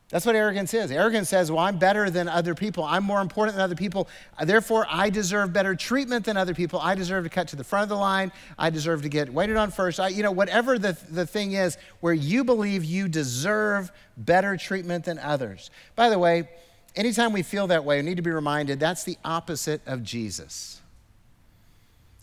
That's 0.10 0.26
what 0.26 0.36
arrogance 0.36 0.74
is. 0.74 0.91
Arrogance 0.91 1.30
says, 1.30 1.52
Well, 1.52 1.65
I'm 1.65 1.80
better 1.80 2.10
than 2.12 2.30
other 2.30 2.54
people. 2.54 2.84
I'm 2.84 3.04
more 3.04 3.22
important 3.22 3.56
than 3.56 3.63
other 3.63 3.76
people. 3.76 4.08
Therefore, 4.41 4.86
I 4.89 5.10
deserve 5.10 5.52
better 5.52 5.76
treatment 5.76 6.26
than 6.26 6.38
other 6.38 6.54
people. 6.54 6.80
I 6.80 6.94
deserve 6.94 7.24
to 7.24 7.30
cut 7.30 7.48
to 7.50 7.56
the 7.56 7.63
front 7.63 7.84
of 7.84 7.89
the 7.89 7.98
line. 7.98 8.32
I 8.58 8.70
deserve 8.70 9.02
to 9.02 9.10
get 9.10 9.34
waited 9.34 9.58
on 9.58 9.72
first. 9.72 10.00
I, 10.00 10.10
you 10.10 10.22
know, 10.22 10.32
whatever 10.32 10.78
the, 10.78 10.96
the 11.10 11.26
thing 11.26 11.54
is 11.54 11.78
where 12.02 12.13
you 12.13 12.44
believe 12.44 12.86
you 12.86 13.08
deserve 13.08 13.91
better 14.15 14.56
treatment 14.58 15.06
than 15.06 15.18
others. 15.18 15.72
By 15.96 16.10
the 16.10 16.20
way, 16.20 16.50
anytime 16.95 17.34
we 17.34 17.43
feel 17.43 17.67
that 17.67 17.84
way, 17.84 17.97
we 17.97 18.03
need 18.03 18.17
to 18.17 18.23
be 18.23 18.31
reminded 18.31 18.79
that's 18.79 19.03
the 19.03 19.17
opposite 19.23 19.81
of 19.86 20.03
Jesus. 20.03 20.81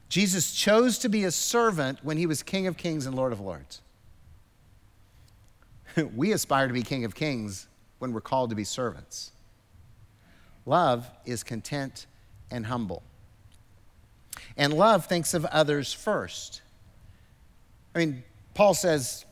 Jesus 0.09 0.53
chose 0.53 0.99
to 0.99 1.09
be 1.09 1.25
a 1.25 1.31
servant 1.31 2.01
when 2.03 2.19
he 2.19 2.27
was 2.27 2.43
King 2.43 2.67
of 2.67 2.77
Kings 2.77 3.07
and 3.07 3.15
Lord 3.15 3.33
of 3.33 3.41
Lords. 3.41 3.81
we 6.15 6.33
aspire 6.33 6.69
to 6.69 6.75
be 6.75 6.83
King 6.83 7.05
of 7.05 7.15
Kings 7.15 7.67
when 7.99 8.13
we're 8.13 8.21
called 8.21 8.51
to 8.51 8.57
be 8.57 8.65
servants. 8.65 9.33
Love 10.67 11.11
is 11.25 11.43
content 11.43 12.07
and 12.51 12.67
humble. 12.67 13.03
And 14.57 14.73
love 14.73 15.07
thinks 15.07 15.35
of 15.35 15.45
others 15.47 15.93
first. 15.93 16.63
I 17.95 17.99
mean, 17.99 18.23
Paul 18.55 18.75
says, 18.75 19.25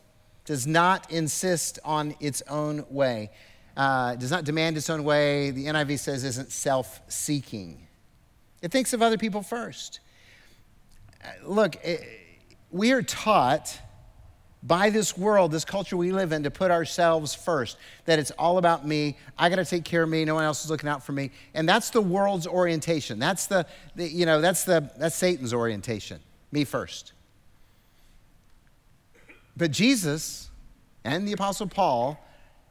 does 0.45 0.67
not 0.67 1.11
insist 1.11 1.79
on 1.85 2.15
its 2.21 2.43
own 2.49 2.85
way, 2.91 3.31
uh, 3.77 4.17
does 4.17 4.31
not 4.31 4.45
demand 4.45 4.77
its 4.77 4.91
own 4.91 5.05
way. 5.05 5.51
The 5.51 5.67
NIV 5.67 5.99
says 5.99 6.25
isn't 6.25 6.51
self 6.51 7.01
seeking. 7.09 7.87
It 8.63 8.71
thinks 8.71 8.93
of 8.93 9.03
other 9.03 9.19
people 9.19 9.43
first. 9.43 10.01
Uh, 11.25 11.29
look, 11.45 11.77
it, 11.85 12.07
we 12.71 12.93
are 12.93 13.03
taught 13.03 13.79
by 14.63 14.91
this 14.91 15.17
world, 15.17 15.51
this 15.51 15.65
culture 15.65 15.97
we 15.97 16.13
live 16.13 16.33
in, 16.33 16.43
to 16.43 16.51
put 16.51 16.71
ourselves 16.71 17.35
first. 17.35 17.79
That 18.05 18.19
it's 18.19 18.31
all 18.33 18.59
about 18.59 18.87
me. 18.87 19.17
I 19.39 19.49
got 19.49 19.57
to 19.57 19.65
take 19.65 19.85
care 19.85 20.03
of 20.03 20.09
me. 20.09 20.25
No 20.25 20.35
one 20.35 20.45
else 20.45 20.65
is 20.65 20.71
looking 20.71 20.89
out 20.89 21.03
for 21.03 21.13
me. 21.13 21.31
And 21.55 21.69
that's 21.69 21.91
the 21.91 22.03
world's 22.03 22.47
orientation. 22.47 23.19
That's 23.19 23.47
the, 23.47 23.67
the 23.97 24.07
you 24.07 24.27
know, 24.27 24.41
that's 24.41 24.65
the 24.65 24.91
that's 24.99 25.17
Satan's 25.17 25.55
orientation. 25.55 26.21
Me 26.53 26.65
first. 26.65 27.13
But 29.57 29.71
Jesus 29.71 30.51
and 31.05 31.27
the 31.27 31.33
Apostle 31.33 31.67
Paul 31.67 32.23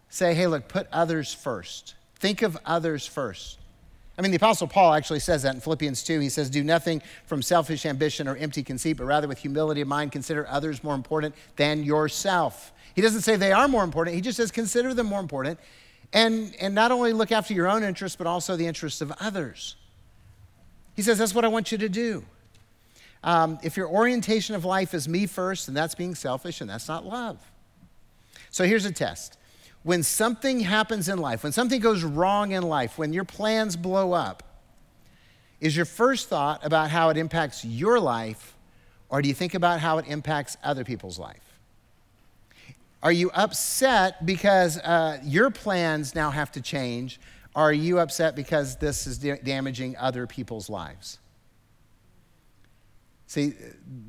say, 0.10 0.34
hey, 0.34 0.48
look, 0.48 0.68
put 0.68 0.88
others 0.92 1.34
first. 1.34 1.96
Think 2.16 2.42
of 2.42 2.58
others 2.66 3.06
first. 3.06 3.60
I 4.20 4.22
mean, 4.22 4.32
the 4.32 4.38
Apostle 4.38 4.68
Paul 4.68 4.94
actually 4.94 5.22
says 5.22 5.44
that 5.44 5.56
in 5.56 5.62
Philippians 5.62 6.04
2. 6.04 6.20
He 6.20 6.28
says, 6.28 6.50
Do 6.50 6.62
nothing 6.62 7.02
from 7.26 7.42
selfish 7.42 7.86
ambition 7.86 8.28
or 8.28 8.36
empty 8.36 8.64
conceit, 8.64 8.98
but 8.98 9.06
rather 9.06 9.30
with 9.30 9.38
humility 9.38 9.80
of 9.80 9.88
mind, 9.88 10.12
consider 10.12 10.46
others 10.50 10.84
more 10.84 10.94
important 10.94 11.34
than 11.56 11.86
yourself. 11.86 12.74
He 12.96 13.02
doesn't 13.02 13.22
say 13.22 13.38
they 13.38 13.54
are 13.54 13.70
more 13.70 13.86
important, 13.86 14.16
he 14.16 14.22
just 14.22 14.36
says, 14.36 14.52
Consider 14.52 14.94
them 14.94 15.08
more 15.08 15.22
important. 15.22 15.58
And, 16.12 16.54
and 16.60 16.76
not 16.76 16.92
only 16.92 17.14
look 17.14 17.32
after 17.32 17.54
your 17.54 17.70
own 17.70 17.82
interests, 17.82 18.18
but 18.18 18.28
also 18.28 18.58
the 18.58 18.68
interests 18.68 19.00
of 19.00 19.14
others. 19.22 19.78
He 20.98 21.02
says, 21.02 21.18
That's 21.18 21.34
what 21.34 21.46
I 21.46 21.48
want 21.48 21.72
you 21.72 21.78
to 21.78 21.88
do. 21.88 22.26
Um, 23.24 23.58
if 23.64 23.78
your 23.78 23.88
orientation 23.88 24.54
of 24.54 24.66
life 24.66 24.94
is 24.94 25.08
me 25.08 25.28
first, 25.28 25.68
then 25.68 25.76
that's 25.76 25.96
being 25.96 26.14
selfish 26.14 26.60
and 26.60 26.70
that's 26.70 26.90
not 26.90 27.06
love. 27.06 27.38
So 28.52 28.66
here's 28.66 28.84
a 28.84 28.92
test 28.92 29.39
when 29.84 30.04
something 30.04 30.60
happens 30.60 31.08
in 31.10 31.18
life, 31.18 31.44
when 31.44 31.52
something 31.52 31.80
goes 31.80 32.04
wrong 32.04 32.52
in 32.52 32.64
life, 32.64 32.98
when 32.98 33.14
your 33.14 33.24
plans 33.24 33.76
blow 33.76 34.14
up, 34.14 34.44
is 35.60 35.76
your 35.76 35.86
first 35.86 36.30
thought 36.30 36.66
about 36.66 36.90
how 36.90 37.10
it 37.10 37.18
impacts 37.18 37.66
your 37.66 38.00
life, 38.00 38.56
or 39.10 39.22
do 39.22 39.28
you 39.28 39.34
think 39.34 39.54
about 39.54 39.80
how 39.80 39.98
it 39.98 40.06
impacts 40.08 40.58
other 40.64 40.84
people's 40.84 41.18
life? 41.18 41.60
Are 43.02 43.12
you 43.12 43.32
upset 43.32 44.26
because 44.26 44.78
uh, 44.78 45.20
your 45.24 45.50
plans 45.50 46.16
now 46.16 46.32
have 46.32 46.52
to 46.54 46.62
change? 46.62 47.20
Or 47.56 47.64
are 47.64 47.74
you 47.74 48.00
upset 48.00 48.36
because 48.36 48.76
this 48.76 49.08
is 49.08 49.18
da- 49.18 49.40
damaging 49.42 49.96
other 49.98 50.28
people's 50.28 50.70
lives? 50.70 51.18
See, 53.28 53.54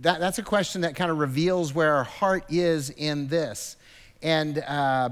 that, 0.00 0.18
that's 0.18 0.38
a 0.38 0.42
question 0.42 0.80
that 0.80 0.96
kind 0.96 1.10
of 1.10 1.18
reveals 1.18 1.74
where 1.74 1.94
our 1.94 2.04
heart 2.04 2.44
is 2.48 2.90
in 2.90 3.28
this. 3.28 3.76
And 4.22 4.58
uh, 4.58 5.10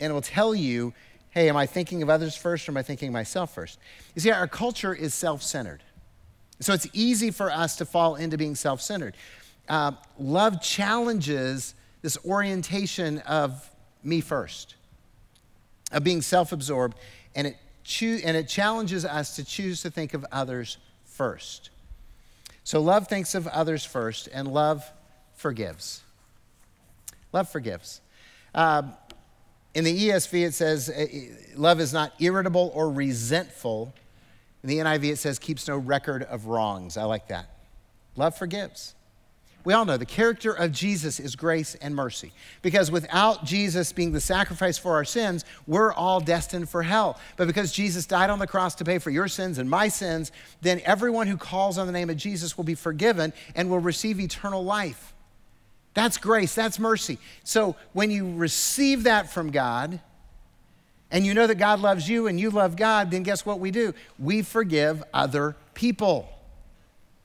and 0.00 0.10
it 0.10 0.14
will 0.14 0.20
tell 0.20 0.54
you, 0.54 0.92
hey, 1.30 1.48
am 1.48 1.56
I 1.56 1.66
thinking 1.66 2.02
of 2.02 2.10
others 2.10 2.36
first 2.36 2.68
or 2.68 2.72
am 2.72 2.76
I 2.76 2.82
thinking 2.82 3.08
of 3.08 3.12
myself 3.12 3.54
first? 3.54 3.78
You 4.14 4.20
see, 4.20 4.30
our 4.30 4.48
culture 4.48 4.94
is 4.94 5.14
self 5.14 5.42
centered. 5.42 5.82
So 6.60 6.72
it's 6.72 6.86
easy 6.92 7.30
for 7.30 7.50
us 7.50 7.76
to 7.76 7.84
fall 7.84 8.16
into 8.16 8.38
being 8.38 8.54
self 8.54 8.80
centered. 8.80 9.16
Uh, 9.68 9.92
love 10.18 10.62
challenges 10.62 11.74
this 12.02 12.18
orientation 12.24 13.18
of 13.20 13.70
me 14.02 14.20
first, 14.20 14.74
of 15.90 16.04
being 16.04 16.22
self 16.22 16.52
absorbed, 16.52 16.96
and 17.34 17.46
it, 17.46 17.56
choo- 17.84 18.20
and 18.24 18.36
it 18.36 18.48
challenges 18.48 19.04
us 19.04 19.36
to 19.36 19.44
choose 19.44 19.82
to 19.82 19.90
think 19.90 20.14
of 20.14 20.24
others 20.30 20.78
first. 21.04 21.70
So 22.64 22.80
love 22.80 23.08
thinks 23.08 23.34
of 23.34 23.46
others 23.48 23.84
first, 23.84 24.28
and 24.32 24.46
love 24.46 24.84
forgives. 25.34 26.02
Love 27.32 27.48
forgives. 27.48 28.00
Uh, 28.54 28.82
in 29.74 29.84
the 29.84 30.08
ESV, 30.08 30.46
it 30.46 30.54
says 30.54 30.90
uh, 30.90 31.06
love 31.56 31.80
is 31.80 31.92
not 31.92 32.12
irritable 32.18 32.70
or 32.74 32.90
resentful. 32.90 33.94
In 34.62 34.68
the 34.68 34.78
NIV, 34.78 35.12
it 35.12 35.16
says 35.16 35.38
keeps 35.38 35.66
no 35.66 35.76
record 35.76 36.22
of 36.24 36.46
wrongs. 36.46 36.96
I 36.96 37.04
like 37.04 37.28
that. 37.28 37.46
Love 38.16 38.36
forgives. 38.36 38.94
We 39.64 39.74
all 39.74 39.84
know 39.84 39.96
the 39.96 40.04
character 40.04 40.52
of 40.52 40.72
Jesus 40.72 41.20
is 41.20 41.36
grace 41.36 41.76
and 41.76 41.94
mercy. 41.94 42.32
Because 42.62 42.90
without 42.90 43.44
Jesus 43.44 43.92
being 43.92 44.12
the 44.12 44.20
sacrifice 44.20 44.76
for 44.76 44.94
our 44.94 45.04
sins, 45.04 45.44
we're 45.68 45.92
all 45.92 46.20
destined 46.20 46.68
for 46.68 46.82
hell. 46.82 47.18
But 47.36 47.46
because 47.46 47.72
Jesus 47.72 48.04
died 48.04 48.28
on 48.28 48.40
the 48.40 48.46
cross 48.46 48.74
to 48.76 48.84
pay 48.84 48.98
for 48.98 49.10
your 49.10 49.28
sins 49.28 49.58
and 49.58 49.70
my 49.70 49.86
sins, 49.86 50.32
then 50.62 50.80
everyone 50.84 51.28
who 51.28 51.36
calls 51.36 51.78
on 51.78 51.86
the 51.86 51.92
name 51.92 52.10
of 52.10 52.16
Jesus 52.16 52.56
will 52.56 52.64
be 52.64 52.74
forgiven 52.74 53.32
and 53.54 53.70
will 53.70 53.78
receive 53.78 54.18
eternal 54.18 54.64
life. 54.64 55.11
That's 55.94 56.16
grace, 56.16 56.54
that's 56.54 56.78
mercy. 56.78 57.18
So 57.44 57.76
when 57.92 58.10
you 58.10 58.34
receive 58.34 59.04
that 59.04 59.32
from 59.32 59.50
God, 59.50 60.00
and 61.12 61.26
you 61.26 61.34
know 61.34 61.46
that 61.46 61.56
God 61.56 61.80
loves 61.80 62.08
you 62.08 62.26
and 62.26 62.40
you 62.40 62.50
love 62.50 62.74
God, 62.74 63.10
then 63.10 63.22
guess 63.22 63.44
what 63.44 63.60
we 63.60 63.70
do? 63.70 63.92
We 64.18 64.40
forgive 64.40 65.04
other 65.12 65.54
people. 65.74 66.26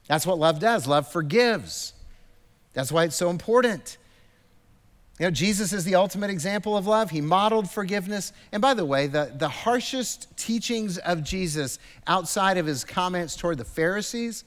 That's 0.07 0.27
what 0.27 0.37
love 0.37 0.59
does. 0.59 0.87
Love 0.87 1.09
forgives. 1.09 1.93
That's 2.73 2.91
why 2.91 3.05
it's 3.05 3.15
so 3.15 3.29
important. 3.29 3.97
You 5.19 5.27
know, 5.27 5.31
Jesus 5.31 5.71
is 5.71 5.85
the 5.85 5.95
ultimate 5.95 6.29
example 6.29 6.75
of 6.77 6.85
love. 6.85 7.09
He 7.09 7.21
modeled 7.21 7.69
forgiveness. 7.69 8.33
And 8.51 8.61
by 8.61 8.73
the 8.73 8.85
way, 8.85 9.07
the, 9.07 9.33
the 9.35 9.49
harshest 9.49 10.35
teachings 10.37 10.97
of 10.97 11.23
Jesus 11.23 11.79
outside 12.05 12.57
of 12.57 12.65
his 12.65 12.83
comments 12.83 13.37
toward 13.37 13.57
the 13.57 13.65
Pharisees, 13.65 14.43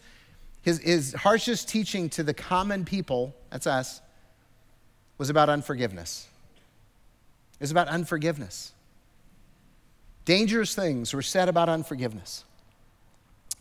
his, 0.60 0.78
his 0.80 1.14
harshest 1.14 1.68
teaching 1.68 2.10
to 2.10 2.22
the 2.22 2.34
common 2.34 2.84
people, 2.84 3.34
that's 3.50 3.66
us, 3.66 4.02
was 5.20 5.28
about 5.28 5.50
unforgiveness. 5.50 6.26
It 7.58 7.64
was 7.64 7.70
about 7.70 7.88
unforgiveness. 7.88 8.72
Dangerous 10.24 10.74
things 10.74 11.12
were 11.12 11.20
said 11.20 11.46
about 11.46 11.68
unforgiveness. 11.68 12.46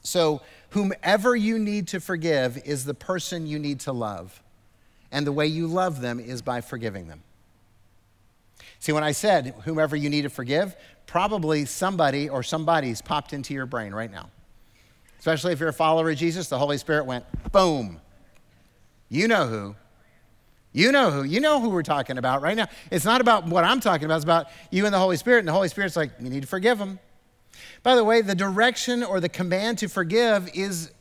So, 0.02 0.41
whomever 0.69 1.36
you 1.36 1.60
need 1.60 1.89
to 1.89 2.00
forgive 2.00 2.62
is 2.63 2.86
the 2.86 2.93
person 2.93 3.45
you 3.45 3.60
need 3.60 3.82
to 3.82 3.91
love. 3.91 4.41
And 5.12 5.28
the 5.28 5.34
way 5.34 5.48
you 5.48 5.67
love 5.67 6.00
them 6.00 6.22
is 6.22 6.41
by 6.41 6.62
forgiving 6.62 7.10
them. 7.10 7.24
See, 8.80 8.93
when 8.93 9.04
I 9.04 9.12
said 9.12 9.54
whomever 9.65 9.98
you 9.98 10.10
need 10.10 10.22
to 10.22 10.30
forgive, 10.30 10.78
probably 11.08 11.65
somebody 11.65 12.30
or 12.30 12.41
somebody's 12.41 13.02
popped 13.02 13.34
into 13.34 13.54
your 13.54 13.65
brain 13.65 13.93
right 13.93 14.10
now. 14.10 14.30
Especially 15.17 15.52
if 15.52 15.60
you're 15.60 15.67
a 15.67 15.74
follower 15.74 16.10
of 16.10 16.17
Jesus, 16.17 16.48
the 16.48 16.58
Holy 16.58 16.78
Spirit 16.78 17.06
went 17.06 17.26
boom. 17.52 18.00
You 19.10 19.28
know 19.28 19.48
who. 19.48 19.76
You 20.72 20.92
know 20.92 21.10
who. 21.10 21.24
You 21.24 21.40
know 21.40 21.60
who 21.60 21.70
we're 21.70 21.84
talking 21.84 22.18
about 22.18 22.42
right 22.42 22.56
now. 22.56 22.68
It's 22.92 23.06
not 23.06 23.22
about 23.22 23.48
what 23.48 23.64
I'm 23.64 23.80
talking 23.80 24.06
about, 24.06 24.18
it's 24.18 24.24
about 24.24 24.48
you 24.72 24.86
and 24.86 24.94
the 24.94 25.00
Holy 25.00 25.18
Spirit. 25.18 25.40
And 25.40 25.48
the 25.48 25.54
Holy 25.54 25.70
Spirit's 25.70 25.96
like, 25.96 26.12
you 26.20 26.30
need 26.30 26.42
to 26.42 26.48
forgive 26.48 26.78
them. 26.78 27.00
By 27.82 27.96
the 27.96 28.04
way, 28.04 28.22
the 28.22 28.36
direction 28.36 29.04
or 29.04 29.20
the 29.20 29.30
command 29.30 29.80
to 29.80 29.88
forgive 29.88 30.50
is 30.54 30.92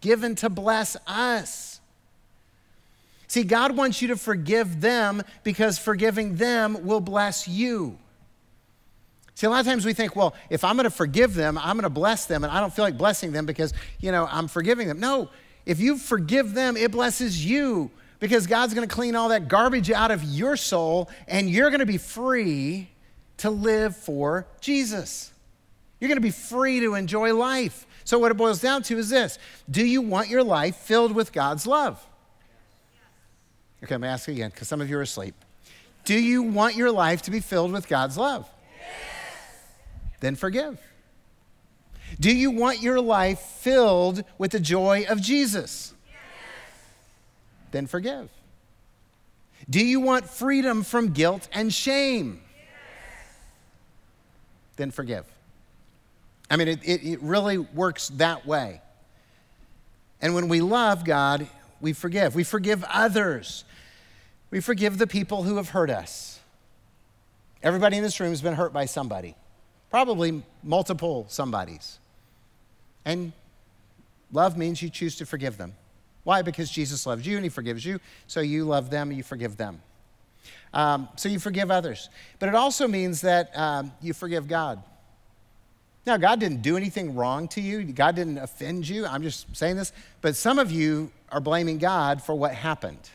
given 0.00 0.34
to 0.36 0.48
bless 0.48 0.96
us. 1.06 1.80
See, 3.28 3.44
God 3.44 3.76
wants 3.76 4.02
you 4.02 4.08
to 4.08 4.16
forgive 4.16 4.80
them 4.80 5.22
because 5.44 5.78
forgiving 5.78 6.36
them 6.36 6.84
will 6.84 7.00
bless 7.00 7.46
you. 7.46 7.98
See, 9.34 9.46
a 9.46 9.50
lot 9.50 9.60
of 9.60 9.66
times 9.66 9.86
we 9.86 9.92
think, 9.92 10.16
well, 10.16 10.34
if 10.50 10.64
I'm 10.64 10.76
going 10.76 10.84
to 10.84 10.90
forgive 10.90 11.34
them, 11.34 11.56
I'm 11.56 11.76
going 11.76 11.84
to 11.84 11.90
bless 11.90 12.26
them, 12.26 12.42
and 12.42 12.52
I 12.52 12.60
don't 12.60 12.74
feel 12.74 12.84
like 12.84 12.98
blessing 12.98 13.32
them 13.32 13.46
because, 13.46 13.72
you 14.00 14.10
know, 14.10 14.28
I'm 14.30 14.48
forgiving 14.48 14.88
them. 14.88 14.98
No, 14.98 15.30
if 15.64 15.78
you 15.80 15.96
forgive 15.96 16.54
them, 16.54 16.76
it 16.76 16.90
blesses 16.90 17.44
you 17.44 17.90
because 18.20 18.46
God's 18.46 18.74
going 18.74 18.88
to 18.88 18.94
clean 18.94 19.16
all 19.16 19.30
that 19.30 19.48
garbage 19.48 19.90
out 19.90 20.10
of 20.10 20.22
your 20.22 20.56
soul, 20.56 21.10
and 21.26 21.50
you're 21.50 21.70
going 21.70 21.80
to 21.80 21.86
be 21.86 21.98
free 21.98 22.90
to 23.38 23.50
live 23.50 23.96
for 23.96 24.46
Jesus. 24.60 25.32
You're 25.98 26.08
going 26.08 26.16
to 26.16 26.22
be 26.22 26.30
free 26.30 26.80
to 26.80 26.94
enjoy 26.94 27.34
life. 27.34 27.86
So, 28.04 28.18
what 28.18 28.30
it 28.30 28.36
boils 28.36 28.60
down 28.60 28.82
to 28.84 28.98
is 28.98 29.08
this 29.08 29.38
Do 29.70 29.84
you 29.84 30.02
want 30.02 30.28
your 30.28 30.44
life 30.44 30.76
filled 30.76 31.12
with 31.12 31.32
God's 31.32 31.66
love? 31.66 32.06
Okay, 33.82 33.94
I'm 33.94 34.04
asking 34.04 34.34
again 34.34 34.50
because 34.50 34.68
some 34.68 34.80
of 34.80 34.90
you 34.90 34.98
are 34.98 35.02
asleep. 35.02 35.34
Do 36.04 36.18
you 36.18 36.42
want 36.42 36.76
your 36.76 36.90
life 36.90 37.22
to 37.22 37.30
be 37.30 37.40
filled 37.40 37.72
with 37.72 37.88
God's 37.88 38.16
love? 38.16 38.48
Yes. 38.78 38.90
Then 40.20 40.34
forgive. 40.34 40.78
Do 42.18 42.34
you 42.34 42.50
want 42.50 42.80
your 42.80 43.00
life 43.00 43.38
filled 43.38 44.24
with 44.36 44.50
the 44.50 44.60
joy 44.60 45.06
of 45.08 45.20
Jesus? 45.20 45.94
Then 47.70 47.86
forgive. 47.86 48.30
Do 49.68 49.84
you 49.84 50.00
want 50.00 50.28
freedom 50.28 50.82
from 50.82 51.12
guilt 51.12 51.48
and 51.52 51.72
shame? 51.72 52.40
Yes. 52.56 52.66
Then 54.76 54.90
forgive. 54.90 55.26
I 56.50 56.56
mean, 56.56 56.68
it, 56.68 56.80
it, 56.82 57.04
it 57.04 57.22
really 57.22 57.58
works 57.58 58.08
that 58.16 58.46
way. 58.46 58.80
And 60.20 60.34
when 60.34 60.48
we 60.48 60.60
love 60.60 61.04
God, 61.04 61.46
we 61.80 61.92
forgive. 61.92 62.34
We 62.34 62.44
forgive 62.44 62.84
others. 62.84 63.64
We 64.50 64.60
forgive 64.60 64.98
the 64.98 65.06
people 65.06 65.44
who 65.44 65.56
have 65.56 65.70
hurt 65.70 65.90
us. 65.90 66.40
Everybody 67.62 67.98
in 67.98 68.02
this 68.02 68.18
room 68.20 68.30
has 68.30 68.42
been 68.42 68.54
hurt 68.54 68.72
by 68.72 68.86
somebody, 68.86 69.36
probably 69.90 70.42
multiple 70.62 71.26
somebodies. 71.28 71.98
And 73.04 73.32
love 74.32 74.56
means 74.56 74.82
you 74.82 74.88
choose 74.88 75.16
to 75.16 75.26
forgive 75.26 75.56
them. 75.58 75.74
Why? 76.30 76.42
Because 76.42 76.70
Jesus 76.70 77.06
loves 77.06 77.26
you 77.26 77.34
and 77.34 77.44
he 77.44 77.48
forgives 77.48 77.84
you, 77.84 77.98
so 78.28 78.38
you 78.38 78.62
love 78.62 78.88
them 78.88 79.10
you 79.10 79.24
forgive 79.24 79.56
them. 79.56 79.82
Um, 80.72 81.08
so 81.16 81.28
you 81.28 81.40
forgive 81.40 81.72
others. 81.72 82.08
But 82.38 82.48
it 82.48 82.54
also 82.54 82.86
means 82.86 83.22
that 83.22 83.50
um, 83.58 83.90
you 84.00 84.12
forgive 84.12 84.46
God. 84.46 84.80
Now, 86.06 86.18
God 86.18 86.38
didn't 86.38 86.62
do 86.62 86.76
anything 86.76 87.16
wrong 87.16 87.48
to 87.48 87.60
you, 87.60 87.82
God 87.82 88.14
didn't 88.14 88.38
offend 88.38 88.88
you. 88.88 89.06
I'm 89.06 89.24
just 89.24 89.56
saying 89.56 89.74
this. 89.74 89.92
But 90.20 90.36
some 90.36 90.60
of 90.60 90.70
you 90.70 91.10
are 91.32 91.40
blaming 91.40 91.78
God 91.78 92.22
for 92.22 92.36
what 92.36 92.54
happened 92.54 93.10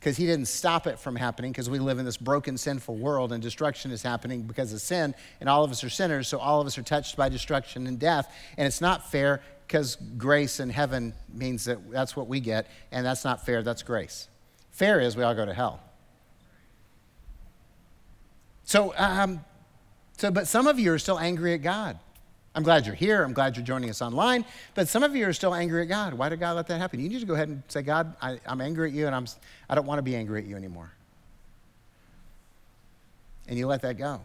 because 0.00 0.16
he 0.16 0.24
didn't 0.24 0.48
stop 0.48 0.86
it 0.86 0.98
from 0.98 1.14
happening 1.14 1.52
because 1.52 1.68
we 1.68 1.78
live 1.78 1.98
in 1.98 2.06
this 2.06 2.16
broken, 2.16 2.56
sinful 2.56 2.96
world 2.96 3.32
and 3.32 3.42
destruction 3.42 3.90
is 3.90 4.02
happening 4.02 4.44
because 4.44 4.72
of 4.72 4.80
sin, 4.80 5.14
and 5.40 5.48
all 5.50 5.62
of 5.62 5.70
us 5.70 5.84
are 5.84 5.90
sinners, 5.90 6.26
so 6.26 6.38
all 6.38 6.58
of 6.58 6.66
us 6.66 6.78
are 6.78 6.82
touched 6.82 7.18
by 7.18 7.28
destruction 7.28 7.86
and 7.86 7.98
death. 7.98 8.34
And 8.56 8.66
it's 8.66 8.80
not 8.80 9.10
fair 9.10 9.42
because 9.68 9.96
grace 10.16 10.60
in 10.60 10.70
heaven 10.70 11.12
means 11.32 11.66
that 11.66 11.90
that's 11.90 12.16
what 12.16 12.26
we 12.26 12.40
get, 12.40 12.66
and 12.90 13.04
that's 13.04 13.22
not 13.22 13.44
fair, 13.44 13.62
that's 13.62 13.82
grace. 13.82 14.26
Fair 14.70 14.98
is 14.98 15.14
we 15.14 15.22
all 15.22 15.34
go 15.34 15.44
to 15.44 15.52
hell. 15.52 15.80
So, 18.64 18.94
um, 18.96 19.44
so, 20.16 20.30
but 20.30 20.48
some 20.48 20.66
of 20.66 20.78
you 20.78 20.92
are 20.94 20.98
still 20.98 21.18
angry 21.18 21.52
at 21.52 21.62
God. 21.62 21.98
I'm 22.54 22.62
glad 22.62 22.86
you're 22.86 22.94
here. 22.94 23.22
I'm 23.22 23.34
glad 23.34 23.56
you're 23.56 23.64
joining 23.64 23.90
us 23.90 24.00
online. 24.00 24.44
But 24.74 24.88
some 24.88 25.02
of 25.02 25.14
you 25.14 25.28
are 25.28 25.32
still 25.34 25.54
angry 25.54 25.82
at 25.82 25.88
God. 25.88 26.14
Why 26.14 26.30
did 26.30 26.40
God 26.40 26.56
let 26.56 26.66
that 26.68 26.78
happen? 26.78 26.98
You 26.98 27.08
need 27.08 27.20
to 27.20 27.26
go 27.26 27.34
ahead 27.34 27.48
and 27.48 27.62
say, 27.68 27.82
God, 27.82 28.16
I, 28.20 28.40
am 28.46 28.60
angry 28.60 28.88
at 28.88 28.94
you 28.94 29.06
and 29.06 29.14
I'm, 29.14 29.26
I 29.68 29.74
don't 29.74 29.86
want 29.86 29.98
to 29.98 30.02
be 30.02 30.16
angry 30.16 30.40
at 30.40 30.46
you 30.46 30.56
anymore. 30.56 30.90
And 33.46 33.58
you 33.58 33.66
let 33.66 33.82
that 33.82 33.96
go. 33.96 34.22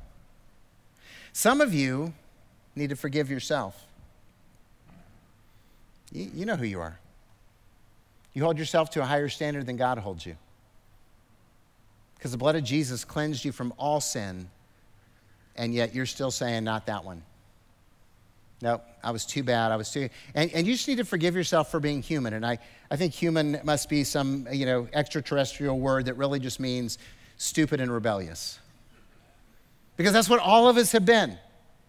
Some 1.32 1.62
of 1.62 1.74
you 1.74 2.14
need 2.76 2.90
to 2.90 2.96
forgive 2.96 3.30
yourself. 3.30 3.86
You, 6.14 6.32
you 6.34 6.46
know 6.46 6.56
who 6.56 6.66
you 6.66 6.80
are. 6.80 6.98
You 8.34 8.44
hold 8.44 8.58
yourself 8.58 8.92
to 8.92 9.02
a 9.02 9.06
higher 9.06 9.30
standard 9.30 9.66
than 9.66 9.76
God 9.76 9.98
holds 9.98 10.26
you. 10.26 10.36
Because 12.16 12.32
the 12.32 12.38
blood 12.38 12.56
of 12.56 12.64
Jesus 12.64 13.04
cleansed 13.04 13.44
you 13.44 13.52
from 13.52 13.74
all 13.78 14.00
sin, 14.00 14.50
and 15.56 15.74
yet 15.74 15.94
you're 15.94 16.06
still 16.06 16.32
saying, 16.32 16.64
not 16.64 16.86
that 16.86 17.04
one. 17.04 17.22
No, 18.62 18.82
I 19.04 19.12
was 19.12 19.26
too 19.26 19.44
bad. 19.44 19.74
I 19.74 19.76
was 19.76 19.92
too. 19.92 20.08
And, 20.34 20.50
and 20.54 20.66
you 20.66 20.74
just 20.74 20.88
need 20.88 20.98
to 20.98 21.04
forgive 21.04 21.36
yourself 21.36 21.70
for 21.70 21.82
being 21.82 22.02
human. 22.02 22.34
And 22.34 22.46
I, 22.46 22.60
I 22.90 22.96
think 22.96 23.14
human 23.14 23.60
must 23.66 23.90
be 23.90 24.06
some, 24.06 24.48
you 24.54 24.66
know, 24.66 24.88
extraterrestrial 24.94 25.78
word 25.78 26.06
that 26.06 26.14
really 26.14 26.40
just 26.40 26.62
means 26.62 26.98
stupid 27.36 27.82
and 27.82 27.92
rebellious. 27.92 28.60
Because 29.98 30.14
that's 30.14 30.30
what 30.30 30.40
all 30.40 30.70
of 30.70 30.78
us 30.78 30.94
have 30.94 31.06
been, 31.06 31.38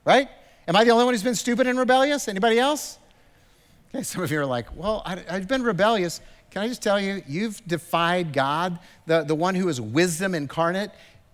right? 0.04 0.28
Am 0.66 0.74
I 0.74 0.82
the 0.82 0.90
only 0.90 1.04
one 1.04 1.14
who's 1.14 1.22
been 1.22 1.36
stupid 1.36 1.68
and 1.68 1.78
rebellious? 1.78 2.26
Anybody 2.26 2.58
else? 2.58 2.98
Okay, 3.94 4.02
some 4.02 4.24
of 4.24 4.32
you 4.32 4.40
are 4.40 4.46
like, 4.46 4.66
well, 4.74 5.02
I, 5.06 5.22
I've 5.30 5.46
been 5.46 5.62
rebellious. 5.62 6.20
Can 6.50 6.62
I 6.62 6.68
just 6.68 6.82
tell 6.82 7.00
you, 7.00 7.22
you've 7.28 7.64
defied 7.64 8.32
God, 8.32 8.80
the, 9.06 9.22
the 9.22 9.36
one 9.36 9.54
who 9.54 9.68
is 9.68 9.80
wisdom 9.80 10.34
incarnate, 10.34 10.90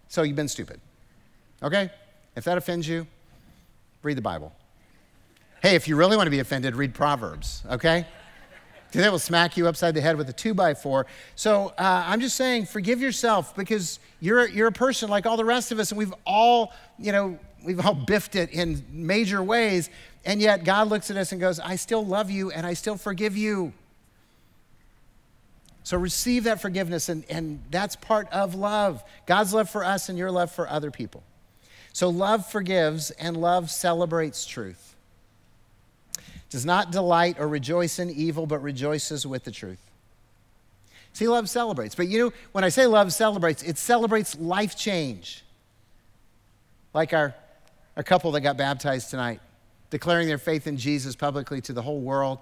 so 0.09 0.21
you've 0.21 0.37
been 0.37 0.47
stupid. 0.47 0.79
Okay? 1.63 1.91
If 2.37 2.45
that 2.45 2.59
offends 2.59 2.87
you, 2.87 3.07
read 4.03 4.19
the 4.19 4.23
Bible. 4.23 4.53
Hey, 5.63 5.75
if 5.75 5.89
you 5.89 5.97
really 5.97 6.19
want 6.19 6.27
to 6.27 6.31
be 6.31 6.41
offended, 6.41 6.77
read 6.77 6.93
Proverbs, 6.93 7.63
okay? 7.71 8.07
Because 8.89 9.05
they 9.05 9.09
will 9.09 9.19
smack 9.19 9.57
you 9.57 9.67
upside 9.67 9.95
the 9.95 10.03
head 10.03 10.19
with 10.19 10.29
a 10.29 10.35
two 10.35 10.53
by 10.53 10.75
four. 10.75 11.07
So 11.37 11.73
uh, 11.79 12.05
I'm 12.07 12.21
just 12.21 12.37
saying, 12.37 12.67
forgive 12.67 13.01
yourself 13.01 13.57
because 13.57 14.01
you're, 14.21 14.47
you're 14.49 14.69
a 14.69 14.73
person 14.73 15.09
like 15.09 15.25
all 15.25 15.39
the 15.39 15.47
rest 15.47 15.73
of 15.73 15.79
us, 15.79 15.93
and 15.93 15.99
we've 15.99 16.15
all, 16.27 16.75
you 16.99 17.13
know, 17.13 17.39
we've 17.65 17.85
all 17.85 17.95
biffed 18.07 18.37
it 18.37 18.51
in 18.51 18.85
major 18.91 19.43
ways. 19.43 19.89
And 20.25 20.41
yet 20.41 20.65
God 20.65 20.89
looks 20.89 21.11
at 21.11 21.17
us 21.17 21.33
and 21.33 21.41
goes, 21.41 21.59
I 21.59 21.77
still 21.77 22.05
love 22.05 22.31
you 22.31 22.51
and 22.51 22.67
I 22.67 22.75
still 22.75 22.97
forgive 22.97 23.37
you. 23.37 23.73
So 25.83 25.97
receive 25.97 26.45
that 26.45 26.61
forgiveness, 26.61 27.09
and, 27.09 27.25
and 27.31 27.63
that's 27.71 27.97
part 27.97 28.29
of 28.31 28.55
love 28.55 29.03
God's 29.27 29.55
love 29.55 29.71
for 29.71 29.83
us 29.83 30.09
and 30.09 30.19
your 30.19 30.31
love 30.31 30.53
for 30.53 30.69
other 30.69 30.91
people. 30.91 31.23
So 31.93 32.11
love 32.11 32.49
forgives 32.49 33.11
and 33.13 33.37
love 33.37 33.71
celebrates 33.71 34.47
truth 34.47 34.91
does 36.51 36.67
not 36.67 36.91
delight 36.91 37.37
or 37.39 37.49
rejoice 37.49 37.99
in 37.99 38.11
evil, 38.11 38.45
but 38.45 38.59
rejoices 38.59 39.25
with 39.25 39.45
the 39.45 39.53
truth. 39.53 39.79
See, 41.13 41.27
love 41.29 41.49
celebrates. 41.49 41.95
But 41.95 42.09
you 42.09 42.19
know, 42.19 42.33
when 42.53 42.65
I 42.65 42.69
say 42.69 42.87
love 42.87 43.13
celebrates, 43.13 43.63
it 43.63 43.79
celebrates 43.79 44.37
life 44.39 44.77
change. 44.77 45.45
Like 46.93 47.13
our, 47.13 47.35
our 47.97 48.03
couple 48.03 48.33
that 48.33 48.41
got 48.41 48.57
baptized 48.57 49.11
tonight, 49.11 49.41
declaring 49.91 50.29
their 50.29 50.39
faith 50.39 50.67
in 50.67 50.77
Jesus 50.77 51.17
publicly 51.17 51.61
to 51.63 51.73
the 51.73 51.83
whole 51.83 52.01
world. 52.01 52.39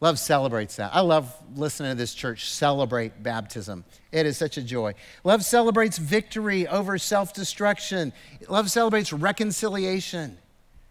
Love 0.00 0.18
celebrates 0.18 0.76
that. 0.76 0.94
I 0.94 1.00
love 1.00 1.34
listening 1.54 1.92
to 1.92 1.96
this 1.96 2.12
church 2.12 2.50
celebrate 2.50 3.22
baptism. 3.22 3.84
It 4.12 4.26
is 4.26 4.36
such 4.36 4.58
a 4.58 4.62
joy. 4.62 4.94
Love 5.24 5.42
celebrates 5.42 5.96
victory 5.96 6.68
over 6.68 6.98
self 6.98 7.32
destruction. 7.32 8.12
Love 8.48 8.70
celebrates 8.70 9.12
reconciliation. 9.12 10.36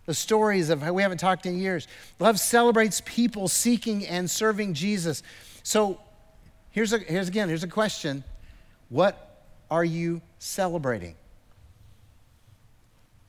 The 0.07 0.15
stories 0.15 0.69
of 0.69 0.81
how 0.81 0.93
we 0.93 1.01
haven't 1.01 1.19
talked 1.19 1.45
in 1.45 1.59
years. 1.59 1.87
Love 2.19 2.39
celebrates 2.39 3.01
people 3.05 3.47
seeking 3.47 4.07
and 4.07 4.29
serving 4.29 4.73
Jesus. 4.73 5.21
So 5.61 5.99
here's, 6.71 6.93
a, 6.93 6.99
here's 6.99 7.27
again, 7.27 7.47
here's 7.47 7.63
a 7.63 7.67
question 7.67 8.23
What 8.89 9.43
are 9.69 9.85
you 9.85 10.21
celebrating? 10.39 11.15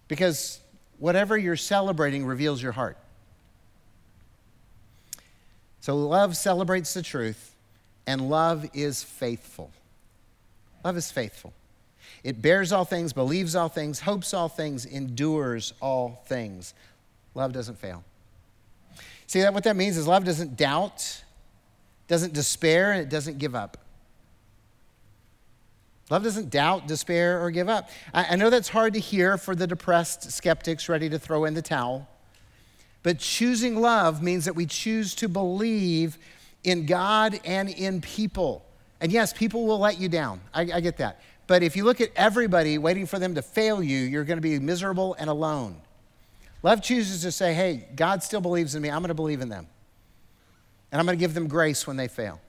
Because 0.08 0.60
whatever 0.98 1.36
you're 1.36 1.56
celebrating 1.56 2.24
reveals 2.24 2.62
your 2.62 2.72
heart. 2.72 2.96
So 5.80 5.96
love 5.96 6.36
celebrates 6.36 6.94
the 6.94 7.02
truth, 7.02 7.54
and 8.06 8.28
love 8.28 8.68
is 8.74 9.02
faithful. 9.02 9.70
Love 10.84 10.96
is 10.96 11.10
faithful. 11.10 11.52
It 12.24 12.42
bears 12.42 12.72
all 12.72 12.84
things, 12.84 13.12
believes 13.12 13.54
all 13.54 13.68
things, 13.68 14.00
hopes 14.00 14.34
all 14.34 14.48
things, 14.48 14.84
endures 14.84 15.72
all 15.80 16.22
things. 16.26 16.74
Love 17.34 17.52
doesn't 17.52 17.78
fail. 17.78 18.02
See 19.26 19.40
that 19.40 19.54
what 19.54 19.64
that 19.64 19.76
means 19.76 19.96
is 19.96 20.06
love 20.06 20.24
doesn't 20.24 20.56
doubt, 20.56 21.22
doesn't 22.08 22.32
despair, 22.32 22.92
and 22.92 23.02
it 23.02 23.08
doesn't 23.08 23.38
give 23.38 23.54
up. 23.54 23.76
Love 26.08 26.22
doesn't 26.22 26.50
doubt, 26.50 26.86
despair, 26.86 27.42
or 27.42 27.50
give 27.50 27.68
up. 27.68 27.90
I, 28.14 28.26
I 28.30 28.36
know 28.36 28.50
that's 28.50 28.68
hard 28.68 28.94
to 28.94 29.00
hear 29.00 29.36
for 29.36 29.54
the 29.54 29.66
depressed 29.66 30.30
skeptics 30.30 30.88
ready 30.88 31.08
to 31.10 31.18
throw 31.18 31.44
in 31.44 31.54
the 31.54 31.62
towel. 31.62 32.08
But 33.02 33.18
choosing 33.18 33.80
love 33.80 34.22
means 34.22 34.44
that 34.44 34.54
we 34.54 34.66
choose 34.66 35.14
to 35.16 35.28
believe 35.28 36.18
in 36.64 36.86
God 36.86 37.38
and 37.44 37.68
in 37.68 38.00
people. 38.00 38.64
And 39.00 39.12
yes, 39.12 39.32
people 39.32 39.66
will 39.66 39.78
let 39.78 40.00
you 40.00 40.08
down. 40.08 40.40
I, 40.54 40.62
I, 40.62 40.80
get 40.80 40.96
that. 40.98 41.20
But 41.46 41.62
if 41.62 41.76
you 41.76 41.84
look 41.84 42.00
at 42.00 42.10
everybody 42.16 42.78
waiting 42.78 43.06
for 43.06 43.18
them 43.18 43.34
to 43.36 43.42
fail 43.42 43.82
you, 43.82 43.98
you're 43.98 44.24
going 44.24 44.38
to 44.38 44.42
be 44.42 44.58
miserable 44.58 45.14
and 45.18 45.30
alone. 45.30 45.76
Love 46.62 46.82
chooses 46.82 47.22
to 47.22 47.30
say, 47.30 47.54
hey, 47.54 47.86
God 47.94 48.22
still 48.22 48.40
believes 48.40 48.74
in 48.74 48.82
me. 48.82 48.90
I'm 48.90 48.98
going 48.98 49.08
to 49.08 49.14
believe 49.14 49.40
in 49.40 49.48
them. 49.48 49.68
And 50.90 50.98
I'm 50.98 51.06
going 51.06 51.16
to 51.16 51.20
give 51.20 51.34
them 51.34 51.46
grace 51.46 51.86
when 51.86 51.96
they 51.96 52.08
fail. 52.08 52.40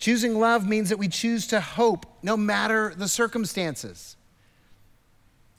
Choosing 0.00 0.38
love 0.38 0.66
means 0.66 0.88
that 0.88 0.98
we 0.98 1.08
choose 1.08 1.46
to 1.48 1.60
hope 1.60 2.06
no 2.22 2.34
matter 2.34 2.94
the 2.96 3.06
circumstances. 3.06 4.16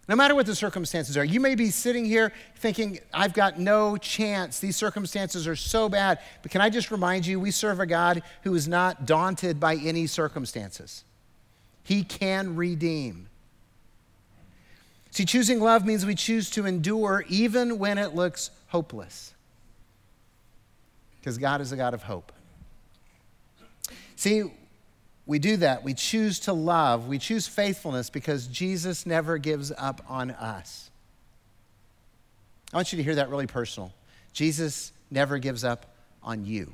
No 0.09 0.15
matter 0.15 0.33
what 0.33 0.47
the 0.47 0.55
circumstances 0.55 1.15
are, 1.15 1.23
you 1.23 1.39
may 1.39 1.53
be 1.53 1.69
sitting 1.69 2.05
here 2.05 2.33
thinking, 2.55 2.99
I've 3.13 3.33
got 3.33 3.59
no 3.59 3.97
chance. 3.97 4.59
These 4.59 4.75
circumstances 4.75 5.47
are 5.47 5.55
so 5.55 5.87
bad. 5.89 6.19
But 6.41 6.51
can 6.51 6.59
I 6.59 6.71
just 6.71 6.89
remind 6.89 7.27
you, 7.27 7.39
we 7.39 7.51
serve 7.51 7.79
a 7.79 7.85
God 7.85 8.23
who 8.41 8.55
is 8.55 8.67
not 8.67 9.05
daunted 9.05 9.59
by 9.59 9.75
any 9.75 10.07
circumstances. 10.07 11.03
He 11.83 12.03
can 12.03 12.55
redeem. 12.55 13.29
See, 15.11 15.23
choosing 15.23 15.59
love 15.59 15.85
means 15.85 16.03
we 16.03 16.15
choose 16.15 16.49
to 16.51 16.65
endure 16.65 17.25
even 17.29 17.77
when 17.77 17.99
it 17.99 18.15
looks 18.15 18.49
hopeless. 18.69 19.35
Because 21.19 21.37
God 21.37 21.61
is 21.61 21.71
a 21.71 21.77
God 21.77 21.93
of 21.93 22.01
hope. 22.01 22.31
See, 24.21 24.43
we 25.25 25.39
do 25.39 25.57
that. 25.57 25.83
We 25.83 25.95
choose 25.95 26.41
to 26.41 26.53
love. 26.53 27.07
We 27.07 27.17
choose 27.17 27.47
faithfulness 27.47 28.11
because 28.11 28.45
Jesus 28.45 29.07
never 29.07 29.39
gives 29.39 29.71
up 29.75 30.05
on 30.07 30.29
us. 30.29 30.91
I 32.71 32.77
want 32.77 32.93
you 32.93 32.97
to 32.97 33.03
hear 33.03 33.15
that 33.15 33.31
really 33.31 33.47
personal. 33.47 33.91
Jesus 34.31 34.93
never 35.09 35.39
gives 35.39 35.63
up 35.63 35.87
on 36.21 36.45
you. 36.45 36.71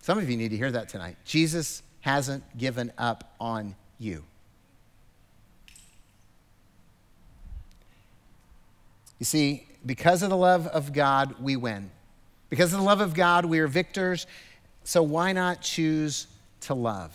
Some 0.00 0.16
of 0.16 0.30
you 0.30 0.38
need 0.38 0.52
to 0.52 0.56
hear 0.56 0.70
that 0.70 0.88
tonight. 0.88 1.18
Jesus 1.22 1.82
hasn't 2.00 2.56
given 2.56 2.90
up 2.96 3.34
on 3.38 3.76
you. 3.98 4.24
You 9.18 9.26
see, 9.26 9.68
because 9.84 10.22
of 10.22 10.30
the 10.30 10.36
love 10.38 10.66
of 10.66 10.94
God, 10.94 11.34
we 11.42 11.56
win. 11.56 11.90
Because 12.48 12.72
of 12.72 12.78
the 12.78 12.86
love 12.86 13.02
of 13.02 13.12
God, 13.12 13.44
we 13.44 13.58
are 13.58 13.66
victors. 13.66 14.26
So 14.84 15.02
why 15.02 15.32
not 15.32 15.60
choose 15.60 16.26
to 16.62 16.74
love? 16.74 17.14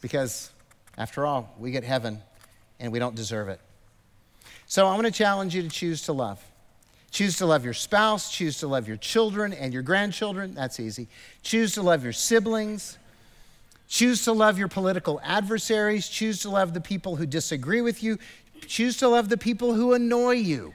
Because 0.00 0.50
after 0.96 1.26
all, 1.26 1.54
we 1.58 1.70
get 1.70 1.84
heaven 1.84 2.22
and 2.80 2.92
we 2.92 2.98
don't 2.98 3.14
deserve 3.14 3.48
it. 3.48 3.60
So 4.66 4.86
I'm 4.86 5.00
going 5.00 5.10
to 5.10 5.16
challenge 5.16 5.54
you 5.54 5.62
to 5.62 5.68
choose 5.68 6.02
to 6.02 6.12
love. 6.12 6.42
Choose 7.10 7.38
to 7.38 7.46
love 7.46 7.64
your 7.64 7.74
spouse, 7.74 8.30
choose 8.30 8.58
to 8.58 8.66
love 8.66 8.88
your 8.88 8.96
children 8.96 9.52
and 9.52 9.72
your 9.72 9.82
grandchildren. 9.82 10.54
That's 10.54 10.80
easy. 10.80 11.08
Choose 11.42 11.74
to 11.74 11.82
love 11.82 12.02
your 12.02 12.12
siblings. 12.12 12.98
Choose 13.88 14.24
to 14.24 14.32
love 14.32 14.58
your 14.58 14.68
political 14.68 15.20
adversaries. 15.22 16.08
Choose 16.08 16.40
to 16.40 16.50
love 16.50 16.74
the 16.74 16.80
people 16.80 17.16
who 17.16 17.24
disagree 17.24 17.80
with 17.80 18.02
you. 18.02 18.18
Choose 18.66 18.96
to 18.98 19.08
love 19.08 19.28
the 19.28 19.36
people 19.36 19.74
who 19.74 19.94
annoy 19.94 20.32
you. 20.32 20.74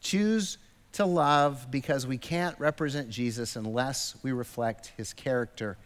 Choose 0.00 0.58
to 0.94 1.04
love 1.04 1.70
because 1.70 2.06
we 2.06 2.18
can't 2.18 2.58
represent 2.58 3.10
Jesus 3.10 3.56
unless 3.56 4.16
we 4.22 4.32
reflect 4.32 4.92
his 4.96 5.12
character, 5.12 5.76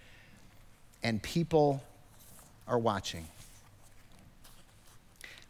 and 1.03 1.23
people 1.23 1.83
are 2.67 2.79
watching. 2.79 3.27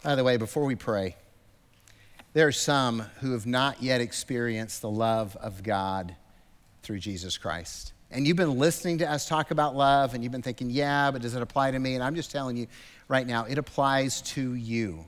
By 0.02 0.14
the 0.14 0.22
way, 0.22 0.36
before 0.36 0.64
we 0.64 0.76
pray, 0.76 1.16
there 2.34 2.46
are 2.46 2.52
some 2.52 3.00
who 3.20 3.32
have 3.32 3.46
not 3.46 3.82
yet 3.82 4.00
experienced 4.00 4.80
the 4.80 4.90
love 4.90 5.36
of 5.36 5.62
God 5.62 6.14
through 6.82 7.00
Jesus 7.00 7.36
Christ. 7.36 7.92
And 8.10 8.26
you've 8.26 8.36
been 8.36 8.58
listening 8.58 8.98
to 8.98 9.10
us 9.10 9.28
talk 9.28 9.50
about 9.50 9.74
love, 9.74 10.14
and 10.14 10.22
you've 10.22 10.32
been 10.32 10.40
thinking, 10.40 10.70
yeah, 10.70 11.10
but 11.10 11.20
does 11.20 11.34
it 11.34 11.42
apply 11.42 11.72
to 11.72 11.78
me? 11.78 11.94
And 11.94 12.04
I'm 12.04 12.14
just 12.14 12.30
telling 12.30 12.56
you 12.56 12.68
right 13.08 13.26
now, 13.26 13.44
it 13.44 13.58
applies 13.58 14.22
to 14.22 14.54
you. 14.54 15.04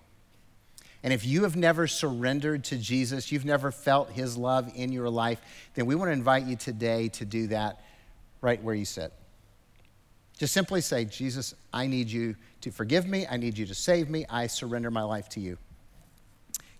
And 1.02 1.12
if 1.12 1.24
you 1.24 1.44
have 1.44 1.56
never 1.56 1.86
surrendered 1.86 2.64
to 2.64 2.76
Jesus, 2.76 3.32
you've 3.32 3.44
never 3.44 3.72
felt 3.72 4.10
his 4.10 4.36
love 4.36 4.70
in 4.74 4.92
your 4.92 5.08
life, 5.08 5.40
then 5.74 5.86
we 5.86 5.94
want 5.94 6.08
to 6.08 6.12
invite 6.12 6.44
you 6.44 6.56
today 6.56 7.08
to 7.08 7.24
do 7.24 7.46
that 7.48 7.80
right 8.42 8.62
where 8.62 8.74
you 8.74 8.84
sit. 8.84 9.12
Just 10.38 10.52
simply 10.54 10.80
say, 10.80 11.04
Jesus, 11.04 11.54
I 11.72 11.86
need 11.86 12.08
you 12.08 12.36
to 12.62 12.70
forgive 12.70 13.06
me. 13.06 13.26
I 13.30 13.36
need 13.36 13.58
you 13.58 13.66
to 13.66 13.74
save 13.74 14.08
me. 14.08 14.26
I 14.28 14.46
surrender 14.46 14.90
my 14.90 15.02
life 15.02 15.28
to 15.30 15.40
you. 15.40 15.58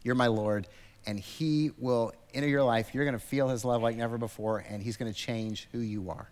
You're 0.02 0.14
my 0.14 0.28
Lord, 0.28 0.66
and 1.06 1.18
he 1.18 1.70
will 1.78 2.12
enter 2.33 2.48
your 2.48 2.62
life. 2.62 2.94
You're 2.94 3.04
going 3.04 3.18
to 3.18 3.24
feel 3.24 3.48
his 3.48 3.64
love 3.64 3.83
like 3.83 3.96
never 3.96 4.16
before, 4.16 4.64
and 4.68 4.83
he's 4.83 4.96
going 4.96 5.12
to 5.12 5.18
change 5.18 5.68
who 5.72 5.80
you 5.80 6.11
are. 6.11 6.30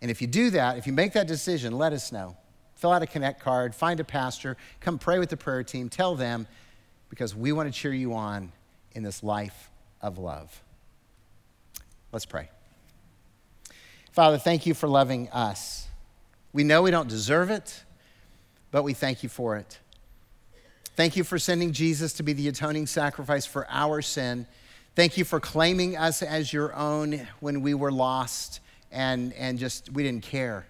And 0.00 0.10
if 0.10 0.20
you 0.20 0.28
do 0.28 0.50
that, 0.50 0.78
if 0.78 0.86
you 0.86 0.92
make 0.92 1.12
that 1.14 1.26
decision, 1.26 1.76
let 1.76 1.92
us 1.92 2.12
know 2.12 2.36
fill 2.82 2.90
out 2.90 3.00
a 3.00 3.06
connect 3.06 3.40
card, 3.40 3.76
find 3.76 4.00
a 4.00 4.04
pastor, 4.04 4.56
come 4.80 4.98
pray 4.98 5.20
with 5.20 5.30
the 5.30 5.36
prayer 5.36 5.62
team, 5.62 5.88
tell 5.88 6.16
them, 6.16 6.48
because 7.10 7.32
we 7.32 7.52
want 7.52 7.72
to 7.72 7.80
cheer 7.80 7.92
you 7.92 8.12
on 8.12 8.50
in 8.90 9.04
this 9.04 9.22
life 9.22 9.70
of 10.00 10.18
love. 10.18 10.64
Let's 12.10 12.26
pray. 12.26 12.50
Father, 14.10 14.36
thank 14.36 14.66
you 14.66 14.74
for 14.74 14.88
loving 14.88 15.28
us. 15.30 15.86
We 16.52 16.64
know 16.64 16.82
we 16.82 16.90
don't 16.90 17.08
deserve 17.08 17.50
it, 17.50 17.84
but 18.72 18.82
we 18.82 18.94
thank 18.94 19.22
you 19.22 19.28
for 19.28 19.56
it. 19.56 19.78
Thank 20.96 21.16
you 21.16 21.22
for 21.22 21.38
sending 21.38 21.70
Jesus 21.70 22.12
to 22.14 22.24
be 22.24 22.32
the 22.32 22.48
atoning 22.48 22.88
sacrifice 22.88 23.46
for 23.46 23.64
our 23.70 24.02
sin. 24.02 24.44
Thank 24.96 25.16
you 25.16 25.24
for 25.24 25.38
claiming 25.38 25.96
us 25.96 26.20
as 26.20 26.52
your 26.52 26.74
own 26.74 27.28
when 27.38 27.62
we 27.62 27.74
were 27.74 27.92
lost 27.92 28.58
and, 28.90 29.32
and 29.34 29.56
just 29.56 29.92
we 29.92 30.02
didn't 30.02 30.24
care. 30.24 30.66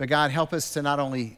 But 0.00 0.08
God, 0.08 0.30
help 0.30 0.54
us 0.54 0.72
to 0.72 0.80
not 0.80 0.98
only 0.98 1.36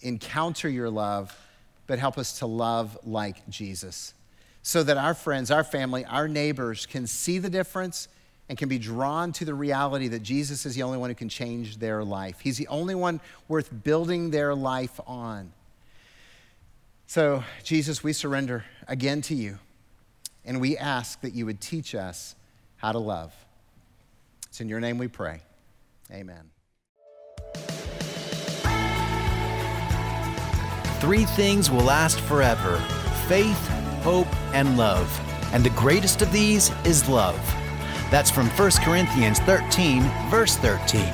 encounter 0.00 0.70
your 0.70 0.88
love, 0.88 1.38
but 1.86 1.98
help 1.98 2.16
us 2.16 2.38
to 2.38 2.46
love 2.46 2.96
like 3.04 3.46
Jesus 3.50 4.14
so 4.62 4.82
that 4.82 4.96
our 4.96 5.12
friends, 5.12 5.50
our 5.50 5.62
family, 5.62 6.02
our 6.06 6.26
neighbors 6.26 6.86
can 6.86 7.06
see 7.06 7.36
the 7.36 7.50
difference 7.50 8.08
and 8.48 8.56
can 8.56 8.70
be 8.70 8.78
drawn 8.78 9.32
to 9.34 9.44
the 9.44 9.52
reality 9.52 10.08
that 10.08 10.22
Jesus 10.22 10.64
is 10.64 10.74
the 10.74 10.82
only 10.82 10.96
one 10.96 11.10
who 11.10 11.14
can 11.14 11.28
change 11.28 11.76
their 11.76 12.02
life. 12.02 12.40
He's 12.40 12.56
the 12.56 12.68
only 12.68 12.94
one 12.94 13.20
worth 13.48 13.68
building 13.84 14.30
their 14.30 14.54
life 14.54 14.98
on. 15.06 15.52
So, 17.06 17.44
Jesus, 17.64 18.02
we 18.02 18.14
surrender 18.14 18.64
again 18.88 19.20
to 19.20 19.34
you, 19.34 19.58
and 20.46 20.58
we 20.58 20.78
ask 20.78 21.20
that 21.20 21.34
you 21.34 21.44
would 21.44 21.60
teach 21.60 21.94
us 21.94 22.34
how 22.76 22.92
to 22.92 22.98
love. 22.98 23.34
It's 24.48 24.62
in 24.62 24.70
your 24.70 24.80
name 24.80 24.96
we 24.96 25.08
pray. 25.08 25.42
Amen. 26.10 26.53
Three 31.04 31.26
things 31.26 31.70
will 31.70 31.82
last 31.82 32.18
forever 32.18 32.78
faith, 33.28 33.68
hope, 34.02 34.34
and 34.54 34.78
love. 34.78 35.06
and 35.52 35.62
the 35.62 35.68
greatest 35.70 36.22
of 36.22 36.32
these 36.32 36.70
is 36.86 37.06
love. 37.10 37.38
That's 38.10 38.30
from 38.30 38.48
1 38.48 38.70
Corinthians 38.82 39.38
13, 39.40 40.02
verse 40.30 40.56
13. 40.56 41.04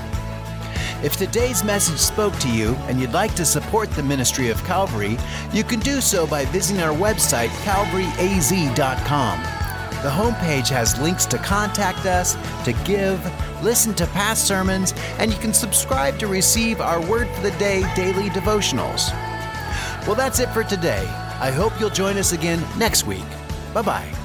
If 1.02 1.16
today's 1.16 1.64
message 1.64 1.98
spoke 1.98 2.38
to 2.38 2.48
you 2.48 2.76
and 2.86 3.00
you'd 3.00 3.12
like 3.12 3.34
to 3.34 3.44
support 3.44 3.90
the 3.90 4.04
ministry 4.04 4.48
of 4.48 4.62
Calvary, 4.62 5.18
you 5.52 5.64
can 5.64 5.80
do 5.80 6.00
so 6.00 6.24
by 6.24 6.44
visiting 6.46 6.80
our 6.80 6.94
website, 6.96 7.48
calvaryaz.com. 7.64 9.40
The 10.04 10.08
homepage 10.08 10.68
has 10.68 11.00
links 11.00 11.26
to 11.26 11.38
contact 11.38 12.06
us, 12.06 12.36
to 12.64 12.72
give, 12.84 13.20
listen 13.60 13.92
to 13.94 14.06
past 14.06 14.46
sermons, 14.46 14.94
and 15.18 15.32
you 15.32 15.38
can 15.40 15.52
subscribe 15.52 16.16
to 16.20 16.28
receive 16.28 16.80
our 16.80 17.04
Word 17.06 17.28
for 17.30 17.42
the 17.42 17.58
Day 17.58 17.82
daily 17.96 18.30
devotionals. 18.30 19.12
Well, 20.06 20.16
that's 20.16 20.40
it 20.40 20.48
for 20.50 20.64
today. 20.64 21.06
I 21.40 21.50
hope 21.50 21.78
you'll 21.78 21.90
join 21.90 22.16
us 22.16 22.32
again 22.32 22.62
next 22.78 23.06
week. 23.06 23.24
Bye 23.72 23.82
bye. 23.82 24.19